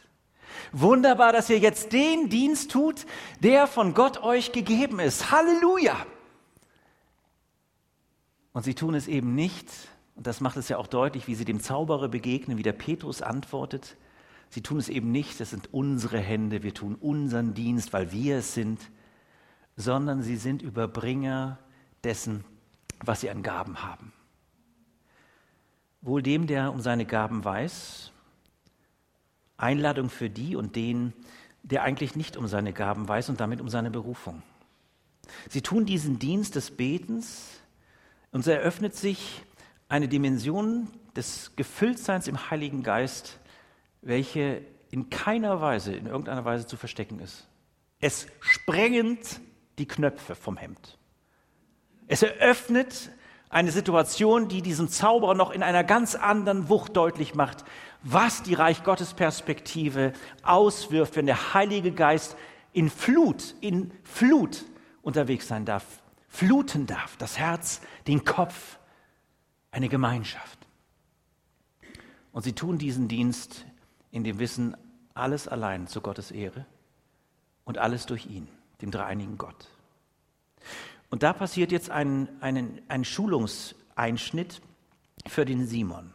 Wunderbar, 0.73 1.33
dass 1.33 1.51
ihr 1.51 1.59
jetzt 1.59 1.93
den 1.93 2.29
Dienst 2.29 2.71
tut, 2.71 3.07
der 3.41 3.67
von 3.67 3.95
Gott 3.95 4.23
euch 4.23 4.53
gegeben 4.53 5.01
ist. 5.01 5.31
Halleluja! 5.31 5.97
Und 8.53 8.63
sie 8.63 8.75
tun 8.75 8.95
es 8.95 9.09
eben 9.09 9.35
nicht, 9.35 9.69
und 10.15 10.27
das 10.27 10.41
macht 10.41 10.57
es 10.57 10.69
ja 10.69 10.79
auch 10.79 10.87
deutlich, 10.87 11.27
wie 11.27 11.35
sie 11.35 11.45
dem 11.45 11.61
Zauberer 11.61 12.09
begegnen, 12.09 12.57
wie 12.57 12.63
der 12.63 12.73
Petrus 12.73 13.21
antwortet. 13.21 13.97
Sie 14.49 14.63
tun 14.63 14.79
es 14.79 14.89
eben 14.89 15.11
nicht, 15.11 15.41
das 15.41 15.51
sind 15.51 15.75
unsere 15.75 16.21
Hände, 16.21 16.63
wir 16.63 16.73
tun 16.73 16.95
unseren 16.95 17.55
Dienst, 17.55 17.93
weil 17.93 18.13
wir 18.13 18.39
es 18.39 18.55
sind, 18.55 18.81
sondern 19.77 20.23
sie 20.23 20.37
sind 20.37 20.63
Überbringer 20.63 21.59
dessen, 22.05 22.45
was 23.01 23.23
sie 23.23 23.31
an 23.31 23.43
Gaben 23.43 23.83
haben. 23.83 24.13
Wohl 26.05 26.23
dem, 26.23 26.47
der 26.47 26.71
um 26.71 26.81
seine 26.81 27.07
Gaben 27.07 27.45
weiß, 27.45 28.13
Einladung 29.57 30.11
für 30.11 30.29
die 30.29 30.55
und 30.55 30.77
den, 30.77 31.15
der 31.63 31.83
eigentlich 31.83 32.15
nicht 32.15 32.37
um 32.37 32.47
seine 32.47 32.75
Gaben 32.75 33.09
weiß 33.09 33.31
und 33.31 33.41
damit 33.41 33.63
um 33.63 33.71
seine 33.71 33.91
Berufung. 33.91 34.43
Sie 35.49 35.63
tun 35.63 35.87
diesen 35.87 36.19
Dienst 36.19 36.57
des 36.57 36.71
Betens 36.71 37.61
und 38.33 38.41
es 38.41 38.47
eröffnet 38.47 38.95
sich 38.95 39.43
eine 39.89 40.07
Dimension 40.07 40.89
des 41.17 41.53
Gefülltseins 41.57 42.29
im 42.29 42.51
Heiligen 42.51 42.83
Geist, 42.83 43.39
welche 44.03 44.61
in 44.91 45.09
keiner 45.09 45.63
Weise, 45.63 45.95
in 45.95 46.05
irgendeiner 46.07 46.45
Weise 46.45 46.67
zu 46.67 46.77
verstecken 46.77 47.19
ist. 47.21 47.49
Es 48.01 48.27
sprengt 48.41 49.41
die 49.79 49.89
Knöpfe 49.89 50.35
vom 50.35 50.59
Hemd. 50.59 50.99
Es 52.07 52.23
eröffnet 52.23 53.11
eine 53.49 53.71
Situation, 53.71 54.49
die 54.49 54.63
diesem 54.63 54.89
Zauberer 54.89 55.35
noch 55.35 55.51
in 55.51 55.63
einer 55.63 55.85
ganz 55.85 56.15
anderen 56.15 56.69
Wucht 56.69 56.97
deutlich 56.97 57.35
macht, 57.35 57.65
was 58.03 58.43
die 58.43 58.55
Reich 58.55 58.85
Gottes 58.85 59.15
Perspektive 59.15 60.13
auswirft, 60.43 61.17
wenn 61.17 61.27
der 61.27 61.55
Heilige 61.55 61.93
Geist 61.93 62.37
in 62.73 62.91
Flut, 62.91 63.55
in 63.61 63.93
Flut 64.03 64.65
unterwegs 65.03 65.49
sein 65.49 65.65
darf, 65.65 65.85
fluten 66.29 66.87
darf, 66.87 67.17
das 67.17 67.39
Herz, 67.39 67.81
den 68.07 68.25
Kopf, 68.25 68.79
eine 69.71 69.89
Gemeinschaft. 69.89 70.59
Und 72.33 72.43
sie 72.43 72.53
tun 72.53 72.79
diesen 72.79 73.07
Dienst 73.07 73.65
in 74.11 74.25
dem 74.25 74.39
Wissen, 74.39 74.77
alles 75.15 75.47
allein 75.47 75.87
zu 75.87 76.01
Gottes 76.01 76.33
Ehre 76.33 76.67
und 77.65 77.79
alles 77.79 78.07
durch 78.07 78.27
ihn, 78.27 78.49
dem 78.83 78.91
dreieinigen 78.91 79.39
Gott. 79.39 79.69
Und 81.15 81.23
da 81.23 81.33
passiert 81.33 81.71
jetzt 81.71 81.91
ein, 81.91 82.29
ein, 82.41 82.83
ein 82.89 83.05
Schulungseinschnitt 83.05 84.61
für 85.29 85.45
den 85.45 85.65
Simon. 85.65 86.11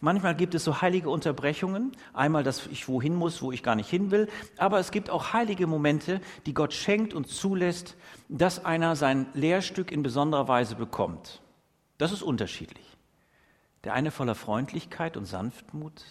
Manchmal 0.00 0.36
gibt 0.36 0.54
es 0.54 0.62
so 0.62 0.82
heilige 0.82 1.08
Unterbrechungen. 1.08 1.92
Einmal, 2.12 2.44
dass 2.44 2.66
ich 2.66 2.86
wohin 2.86 3.14
muss, 3.14 3.40
wo 3.40 3.50
ich 3.50 3.62
gar 3.62 3.76
nicht 3.76 3.88
hin 3.88 4.10
will. 4.10 4.28
Aber 4.58 4.78
es 4.78 4.90
gibt 4.90 5.08
auch 5.08 5.32
heilige 5.32 5.66
Momente, 5.66 6.20
die 6.44 6.52
Gott 6.52 6.74
schenkt 6.74 7.14
und 7.14 7.28
zulässt, 7.28 7.96
dass 8.28 8.62
einer 8.62 8.94
sein 8.94 9.24
Lehrstück 9.32 9.90
in 9.90 10.02
besonderer 10.02 10.48
Weise 10.48 10.74
bekommt. 10.74 11.40
Das 11.96 12.12
ist 12.12 12.20
unterschiedlich. 12.22 12.98
Der 13.84 13.94
eine 13.94 14.10
voller 14.10 14.34
Freundlichkeit 14.34 15.16
und 15.16 15.24
Sanftmut, 15.24 16.04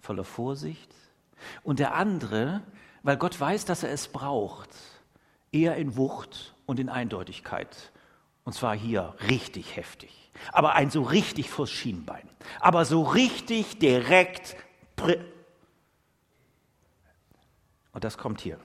voller 0.00 0.24
Vorsicht. 0.24 0.94
Und 1.62 1.78
der 1.78 1.94
andere, 1.94 2.62
weil 3.02 3.18
Gott 3.18 3.38
weiß, 3.38 3.66
dass 3.66 3.82
er 3.82 3.92
es 3.92 4.08
braucht, 4.08 4.70
eher 5.52 5.76
in 5.76 5.96
Wucht 5.96 6.54
und 6.66 6.80
in 6.80 6.88
Eindeutigkeit. 6.88 7.92
Und 8.44 8.52
zwar 8.52 8.76
hier 8.76 9.14
richtig 9.28 9.76
heftig. 9.76 10.30
Aber 10.52 10.74
ein 10.74 10.90
so 10.90 11.02
richtig 11.02 11.50
vors 11.50 11.70
Schienbein. 11.70 12.28
Aber 12.60 12.84
so 12.84 13.02
richtig 13.02 13.78
direkt. 13.78 14.56
Und 17.92 18.04
das 18.04 18.16
kommt 18.18 18.40
hier. 18.40 18.58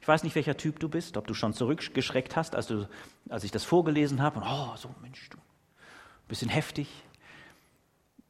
Ich 0.00 0.08
weiß 0.08 0.22
nicht, 0.24 0.34
welcher 0.34 0.56
Typ 0.56 0.80
du 0.80 0.88
bist, 0.88 1.16
ob 1.16 1.26
du 1.26 1.34
schon 1.34 1.52
zurückgeschreckt 1.52 2.34
hast, 2.34 2.56
als, 2.56 2.66
du, 2.66 2.88
als 3.28 3.44
ich 3.44 3.50
das 3.50 3.64
vorgelesen 3.64 4.22
habe. 4.22 4.40
Und, 4.40 4.46
oh, 4.46 4.74
so 4.76 4.94
Mensch, 5.02 5.28
du, 5.28 5.38
bisschen 6.26 6.48
heftig. 6.48 6.88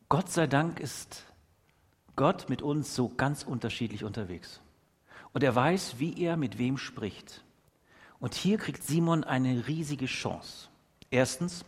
Gott 0.08 0.30
sei 0.30 0.46
Dank 0.46 0.80
ist 0.80 1.24
Gott 2.16 2.48
mit 2.48 2.62
uns 2.62 2.94
so 2.94 3.08
ganz 3.08 3.44
unterschiedlich 3.44 4.04
unterwegs. 4.04 4.60
Und 5.38 5.44
er 5.44 5.54
weiß, 5.54 6.00
wie 6.00 6.20
er 6.20 6.36
mit 6.36 6.58
wem 6.58 6.78
spricht. 6.78 7.44
Und 8.18 8.34
hier 8.34 8.58
kriegt 8.58 8.82
Simon 8.82 9.22
eine 9.22 9.68
riesige 9.68 10.06
Chance. 10.06 10.66
Erstens, 11.12 11.64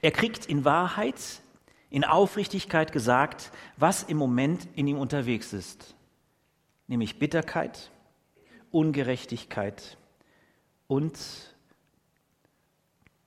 er 0.00 0.10
kriegt 0.12 0.46
in 0.46 0.64
Wahrheit, 0.64 1.42
in 1.90 2.04
Aufrichtigkeit 2.04 2.90
gesagt, 2.90 3.52
was 3.76 4.02
im 4.02 4.16
Moment 4.16 4.66
in 4.76 4.86
ihm 4.86 4.96
unterwegs 4.96 5.52
ist, 5.52 5.94
nämlich 6.86 7.18
Bitterkeit, 7.18 7.90
Ungerechtigkeit 8.70 9.98
und 10.86 11.18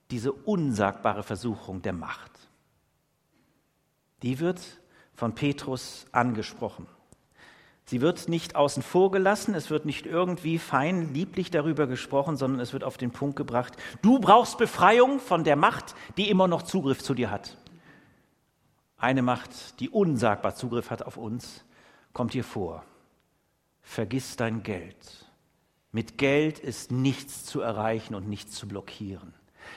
diese 0.10 0.32
unsagbare 0.32 1.22
Versuchung 1.22 1.84
der 1.84 1.94
Macht. 1.94 2.32
die 4.24 4.40
wird 4.40 4.82
von 5.14 5.36
Petrus 5.36 6.08
angesprochen. 6.12 6.88
Sie 7.90 8.02
wird 8.02 8.28
nicht 8.28 8.58
außen 8.58 8.84
vor 8.84 9.12
gelassen, 9.12 9.56
es 9.56 9.70
wird 9.70 9.86
nicht 9.86 10.06
irgendwie 10.06 10.60
fein, 10.60 11.14
lieblich 11.14 11.52
darüber 11.52 11.88
gesprochen, 11.88 12.36
sondern 12.36 12.60
es 12.60 12.74
wird 12.74 12.84
auf 12.84 12.98
den 12.98 13.12
Punkt 13.12 13.38
gebracht, 13.38 13.78
du 14.02 14.20
brauchst 14.20 14.58
Befreiung 14.58 15.22
von 15.22 15.46
der 15.46 15.56
Macht, 15.56 15.96
die 16.18 16.30
immer 16.30 16.50
noch 16.50 16.64
Zugriff 16.64 17.02
zu 17.02 17.14
dir 17.14 17.32
hat. 17.32 17.56
Eine 18.98 19.22
Macht, 19.22 19.80
die 19.80 19.90
unsagbar 19.90 20.54
Zugriff 20.54 20.90
hat 20.90 21.04
auf 21.04 21.16
uns, 21.16 21.64
kommt 22.12 22.34
hier 22.34 22.44
vor. 22.44 22.84
Vergiss 23.82 24.36
dein 24.36 24.64
Geld. 24.64 25.32
Mit 25.94 26.18
Geld 26.18 26.60
ist 26.60 26.92
nichts 26.92 27.46
zu 27.46 27.62
erreichen 27.62 28.16
und 28.16 28.28
nichts 28.28 28.56
zu 28.56 28.68
blockieren. 28.68 29.34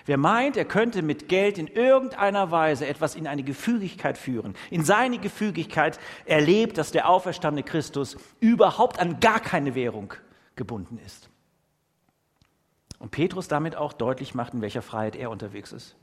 Wer 0.06 0.16
meint, 0.16 0.56
er 0.56 0.64
könnte 0.64 1.02
mit 1.02 1.28
Geld 1.28 1.58
in 1.58 1.66
irgendeiner 1.66 2.50
Weise 2.50 2.86
etwas 2.86 3.14
in 3.14 3.26
eine 3.26 3.42
Gefügigkeit 3.42 4.18
führen, 4.18 4.54
in 4.70 4.84
seine 4.84 5.18
Gefügigkeit, 5.18 5.98
erlebt, 6.24 6.78
dass 6.78 6.92
der 6.92 7.08
auferstandene 7.08 7.64
Christus 7.64 8.16
überhaupt 8.40 8.98
an 8.98 9.20
gar 9.20 9.40
keine 9.40 9.74
Währung 9.74 10.14
gebunden 10.56 10.98
ist. 11.04 11.28
Und 12.98 13.10
Petrus 13.10 13.48
damit 13.48 13.76
auch 13.76 13.92
deutlich 13.92 14.34
macht, 14.34 14.54
in 14.54 14.60
welcher 14.60 14.82
Freiheit 14.82 15.16
er 15.16 15.30
unterwegs 15.30 15.72
ist. 15.72 15.96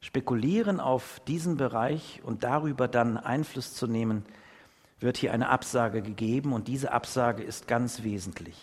Spekulieren 0.00 0.80
auf 0.80 1.20
diesen 1.28 1.56
Bereich 1.56 2.20
und 2.24 2.42
darüber 2.42 2.88
dann 2.88 3.18
Einfluss 3.18 3.74
zu 3.74 3.86
nehmen, 3.86 4.24
wird 4.98 5.16
hier 5.16 5.32
eine 5.32 5.48
Absage 5.48 6.02
gegeben 6.02 6.52
und 6.52 6.68
diese 6.68 6.92
Absage 6.92 7.42
ist 7.42 7.68
ganz 7.68 8.02
wesentlich. 8.02 8.58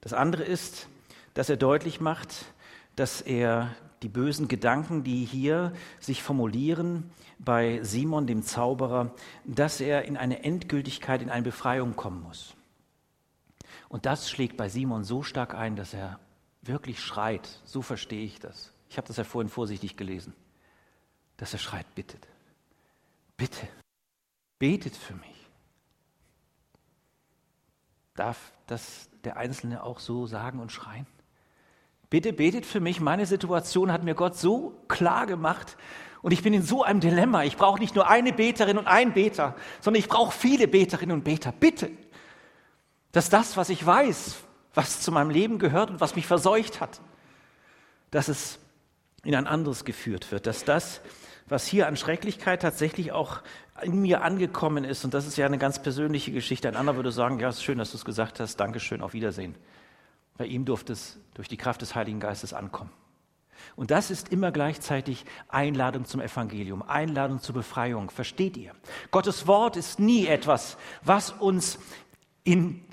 Das 0.00 0.12
andere 0.12 0.44
ist, 0.44 0.88
dass 1.36 1.50
er 1.50 1.58
deutlich 1.58 2.00
macht, 2.00 2.46
dass 2.96 3.20
er 3.20 3.76
die 4.00 4.08
bösen 4.08 4.48
Gedanken, 4.48 5.04
die 5.04 5.22
hier 5.26 5.74
sich 6.00 6.22
formulieren 6.22 7.10
bei 7.38 7.82
Simon 7.82 8.26
dem 8.26 8.42
Zauberer, 8.42 9.14
dass 9.44 9.82
er 9.82 10.06
in 10.06 10.16
eine 10.16 10.44
Endgültigkeit, 10.44 11.20
in 11.20 11.28
eine 11.28 11.42
Befreiung 11.42 11.94
kommen 11.94 12.22
muss. 12.22 12.54
Und 13.90 14.06
das 14.06 14.30
schlägt 14.30 14.56
bei 14.56 14.70
Simon 14.70 15.04
so 15.04 15.22
stark 15.22 15.54
ein, 15.54 15.76
dass 15.76 15.92
er 15.92 16.18
wirklich 16.62 17.00
schreit. 17.00 17.60
So 17.66 17.82
verstehe 17.82 18.24
ich 18.24 18.40
das. 18.40 18.72
Ich 18.88 18.96
habe 18.96 19.06
das 19.06 19.18
ja 19.18 19.24
vorhin 19.24 19.50
vorsichtig 19.50 19.98
gelesen. 19.98 20.32
Dass 21.36 21.52
er 21.52 21.58
schreit, 21.58 21.94
bittet. 21.94 22.26
Bitte, 23.36 23.68
betet 24.58 24.96
für 24.96 25.14
mich. 25.14 25.50
Darf 28.14 28.52
das 28.66 29.10
der 29.24 29.36
Einzelne 29.36 29.82
auch 29.82 29.98
so 30.00 30.26
sagen 30.26 30.60
und 30.60 30.72
schreien? 30.72 31.06
Bitte 32.10 32.32
betet 32.32 32.66
für 32.66 32.80
mich. 32.80 33.00
Meine 33.00 33.26
Situation 33.26 33.92
hat 33.92 34.04
mir 34.04 34.14
Gott 34.14 34.36
so 34.36 34.80
klar 34.88 35.26
gemacht. 35.26 35.76
Und 36.22 36.32
ich 36.32 36.42
bin 36.42 36.54
in 36.54 36.62
so 36.62 36.82
einem 36.82 37.00
Dilemma. 37.00 37.44
Ich 37.44 37.56
brauche 37.56 37.78
nicht 37.78 37.94
nur 37.94 38.08
eine 38.08 38.32
Beterin 38.32 38.78
und 38.78 38.86
einen 38.86 39.12
Beter, 39.12 39.54
sondern 39.80 40.00
ich 40.00 40.08
brauche 40.08 40.36
viele 40.36 40.66
Beterinnen 40.68 41.16
und 41.16 41.24
Beter. 41.24 41.52
Bitte, 41.52 41.90
dass 43.12 43.28
das, 43.28 43.56
was 43.56 43.68
ich 43.68 43.84
weiß, 43.84 44.36
was 44.74 45.00
zu 45.00 45.10
meinem 45.10 45.30
Leben 45.30 45.58
gehört 45.58 45.90
und 45.90 46.00
was 46.00 46.16
mich 46.16 46.26
verseucht 46.26 46.80
hat, 46.80 47.00
dass 48.10 48.28
es 48.28 48.58
in 49.24 49.34
ein 49.34 49.46
anderes 49.46 49.84
geführt 49.84 50.30
wird. 50.30 50.46
Dass 50.46 50.64
das, 50.64 51.00
was 51.48 51.66
hier 51.66 51.86
an 51.86 51.96
Schrecklichkeit 51.96 52.62
tatsächlich 52.62 53.12
auch 53.12 53.40
in 53.82 54.00
mir 54.00 54.22
angekommen 54.22 54.84
ist, 54.84 55.04
und 55.04 55.14
das 55.14 55.26
ist 55.26 55.36
ja 55.36 55.46
eine 55.46 55.58
ganz 55.58 55.82
persönliche 55.82 56.32
Geschichte. 56.32 56.68
Ein 56.68 56.76
anderer 56.76 56.96
würde 56.96 57.12
sagen, 57.12 57.40
ja, 57.40 57.48
ist 57.48 57.62
schön, 57.62 57.78
dass 57.78 57.90
du 57.90 57.96
es 57.96 58.04
gesagt 58.04 58.40
hast. 58.40 58.56
Dankeschön, 58.56 59.00
auf 59.00 59.12
Wiedersehen. 59.12 59.54
Bei 60.36 60.46
ihm 60.46 60.64
durfte 60.64 60.92
es 60.92 61.18
durch 61.34 61.48
die 61.48 61.56
Kraft 61.56 61.82
des 61.82 61.94
Heiligen 61.94 62.20
Geistes 62.20 62.52
ankommen. 62.52 62.90
Und 63.74 63.90
das 63.90 64.10
ist 64.10 64.28
immer 64.28 64.52
gleichzeitig 64.52 65.24
Einladung 65.48 66.04
zum 66.04 66.20
Evangelium, 66.20 66.82
Einladung 66.82 67.40
zur 67.40 67.54
Befreiung. 67.54 68.10
Versteht 68.10 68.56
ihr? 68.56 68.72
Gottes 69.10 69.46
Wort 69.46 69.76
ist 69.76 69.98
nie 69.98 70.26
etwas, 70.26 70.76
was 71.02 71.30
uns 71.30 71.78
in 72.44 72.84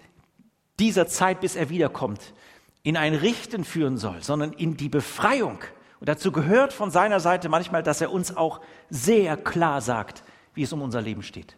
dieser 0.79 1.07
Zeit, 1.07 1.41
bis 1.41 1.55
er 1.55 1.69
wiederkommt, 1.69 2.33
in 2.81 2.97
ein 2.97 3.13
Richten 3.13 3.63
führen 3.63 3.97
soll, 3.97 4.23
sondern 4.23 4.53
in 4.53 4.75
die 4.75 4.89
Befreiung. 4.89 5.59
Und 5.99 6.09
dazu 6.09 6.31
gehört 6.31 6.73
von 6.73 6.91
seiner 6.91 7.19
Seite 7.19 7.47
manchmal, 7.49 7.83
dass 7.83 8.01
er 8.01 8.11
uns 8.11 8.35
auch 8.35 8.59
sehr 8.89 9.37
klar 9.37 9.79
sagt, 9.79 10.23
wie 10.53 10.63
es 10.63 10.73
um 10.73 10.81
unser 10.81 11.01
Leben 11.01 11.23
steht. 11.23 11.55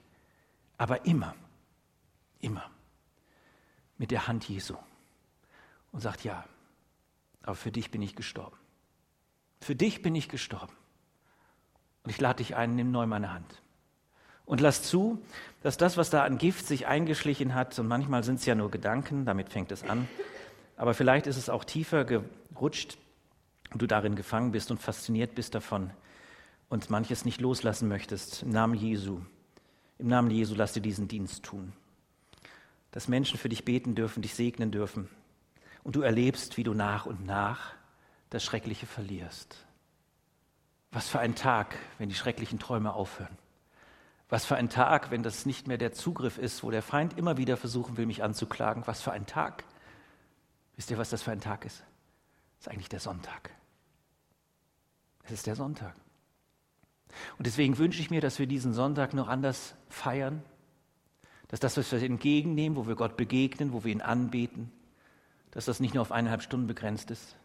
Aber 0.78 1.06
immer, 1.06 1.36
immer 2.42 2.64
mit 3.98 4.12
der 4.12 4.28
Hand 4.28 4.48
Jesu 4.48 4.76
und 5.96 6.02
sagt, 6.02 6.26
ja, 6.26 6.44
aber 7.44 7.56
für 7.56 7.72
dich 7.72 7.90
bin 7.90 8.02
ich 8.02 8.18
gestorben. 8.18 8.58
Für 9.62 9.76
dich 9.76 10.02
bin 10.02 10.14
ich 10.14 10.28
gestorben. 10.28 10.74
Und 12.04 12.10
ich 12.10 12.20
lade 12.20 12.44
dich 12.44 12.58
ein, 12.58 12.76
nimm 12.76 12.92
neu 12.92 13.06
meine 13.06 13.32
Hand. 13.32 13.62
Und 14.46 14.60
lass 14.60 14.84
zu, 14.84 15.24
dass 15.64 15.78
das, 15.78 15.96
was 15.96 16.10
da 16.10 16.26
an 16.26 16.38
Gift 16.38 16.68
sich 16.68 16.86
eingeschlichen 16.86 17.56
hat, 17.56 17.80
und 17.80 17.88
manchmal 17.88 18.26
sind 18.26 18.40
es 18.40 18.46
ja 18.46 18.56
nur 18.56 18.70
Gedanken, 18.70 19.24
damit 19.24 19.48
fängt 19.48 19.72
es 19.72 19.84
an, 19.84 20.10
aber 20.76 20.94
vielleicht 20.94 21.28
ist 21.28 21.38
es 21.38 21.48
auch 21.50 21.64
tiefer 21.64 22.04
gerutscht 22.04 22.98
und 23.72 23.82
du 23.82 23.88
darin 23.88 24.16
gefangen 24.16 24.52
bist 24.52 24.72
und 24.72 24.82
fasziniert 24.82 25.34
bist 25.34 25.56
davon 25.56 25.92
und 26.68 26.90
manches 26.90 27.24
nicht 27.24 27.40
loslassen 27.40 27.88
möchtest. 27.88 28.44
Im 28.44 28.50
Namen 28.50 28.74
Jesu. 28.74 29.22
Im 29.98 30.08
Namen 30.08 30.30
Jesu 30.30 30.56
lass 30.56 30.74
dir 30.74 30.82
diesen 30.82 31.08
Dienst 31.08 31.44
tun. 31.44 31.72
Dass 32.92 33.08
Menschen 33.08 33.40
für 33.40 33.48
dich 33.48 33.64
beten 33.64 33.96
dürfen, 33.96 34.22
dich 34.22 34.36
segnen 34.36 34.72
dürfen, 34.72 35.08
und 35.86 35.96
du 35.96 36.02
erlebst, 36.02 36.58
wie 36.58 36.64
du 36.64 36.74
nach 36.74 37.06
und 37.06 37.26
nach 37.26 37.74
das 38.32 38.44
Schreckliche 38.44 38.88
verlierst. 38.88 39.56
Was 40.92 41.08
für 41.08 41.20
ein 41.20 41.36
Tag, 41.36 41.76
wenn 42.00 42.10
die 42.10 42.16
schrecklichen 42.16 42.58
Träume 42.58 42.94
aufhören. 42.94 43.38
Was 44.28 44.46
für 44.46 44.56
ein 44.56 44.70
Tag, 44.70 45.12
wenn 45.12 45.22
das 45.22 45.46
nicht 45.46 45.68
mehr 45.68 45.78
der 45.78 45.94
Zugriff 45.94 46.40
ist, 46.40 46.64
wo 46.64 46.72
der 46.72 46.82
Feind 46.82 47.16
immer 47.20 47.38
wieder 47.38 47.56
versuchen 47.56 47.98
will, 47.98 48.08
mich 48.08 48.24
anzuklagen. 48.24 48.88
Was 48.88 49.04
für 49.04 49.12
ein 49.12 49.28
Tag. 49.28 49.64
Wisst 50.76 50.90
ihr, 50.90 50.98
was 50.98 51.12
das 51.12 51.22
für 51.22 51.32
ein 51.32 51.40
Tag 51.40 51.66
ist? 51.66 51.82
Das 52.58 52.66
ist 52.66 52.68
eigentlich 52.70 52.90
der 52.90 53.00
Sonntag. 53.00 53.52
Es 55.24 55.34
ist 55.34 55.46
der 55.46 55.56
Sonntag. 55.56 55.94
Und 57.38 57.46
deswegen 57.46 57.78
wünsche 57.78 58.02
ich 58.02 58.10
mir, 58.10 58.22
dass 58.22 58.40
wir 58.40 58.48
diesen 58.48 58.74
Sonntag 58.74 59.14
noch 59.14 59.28
anders 59.28 59.76
feiern, 59.90 60.42
dass 61.50 61.60
das, 61.60 61.78
was 61.78 61.92
wir 61.92 62.02
entgegennehmen, 62.02 62.76
wo 62.76 62.88
wir 62.88 62.96
Gott 62.96 63.18
begegnen, 63.18 63.72
wo 63.72 63.84
wir 63.84 63.92
ihn 63.92 64.02
anbeten, 64.02 64.72
dass 65.56 65.66
das 65.66 65.80
nicht 65.80 65.96
nur 65.96 66.02
auf 66.02 66.12
eineinhalb 66.12 66.44
Stunden 66.44 66.68
begrenzt 66.68 67.10
ist, 67.10 67.36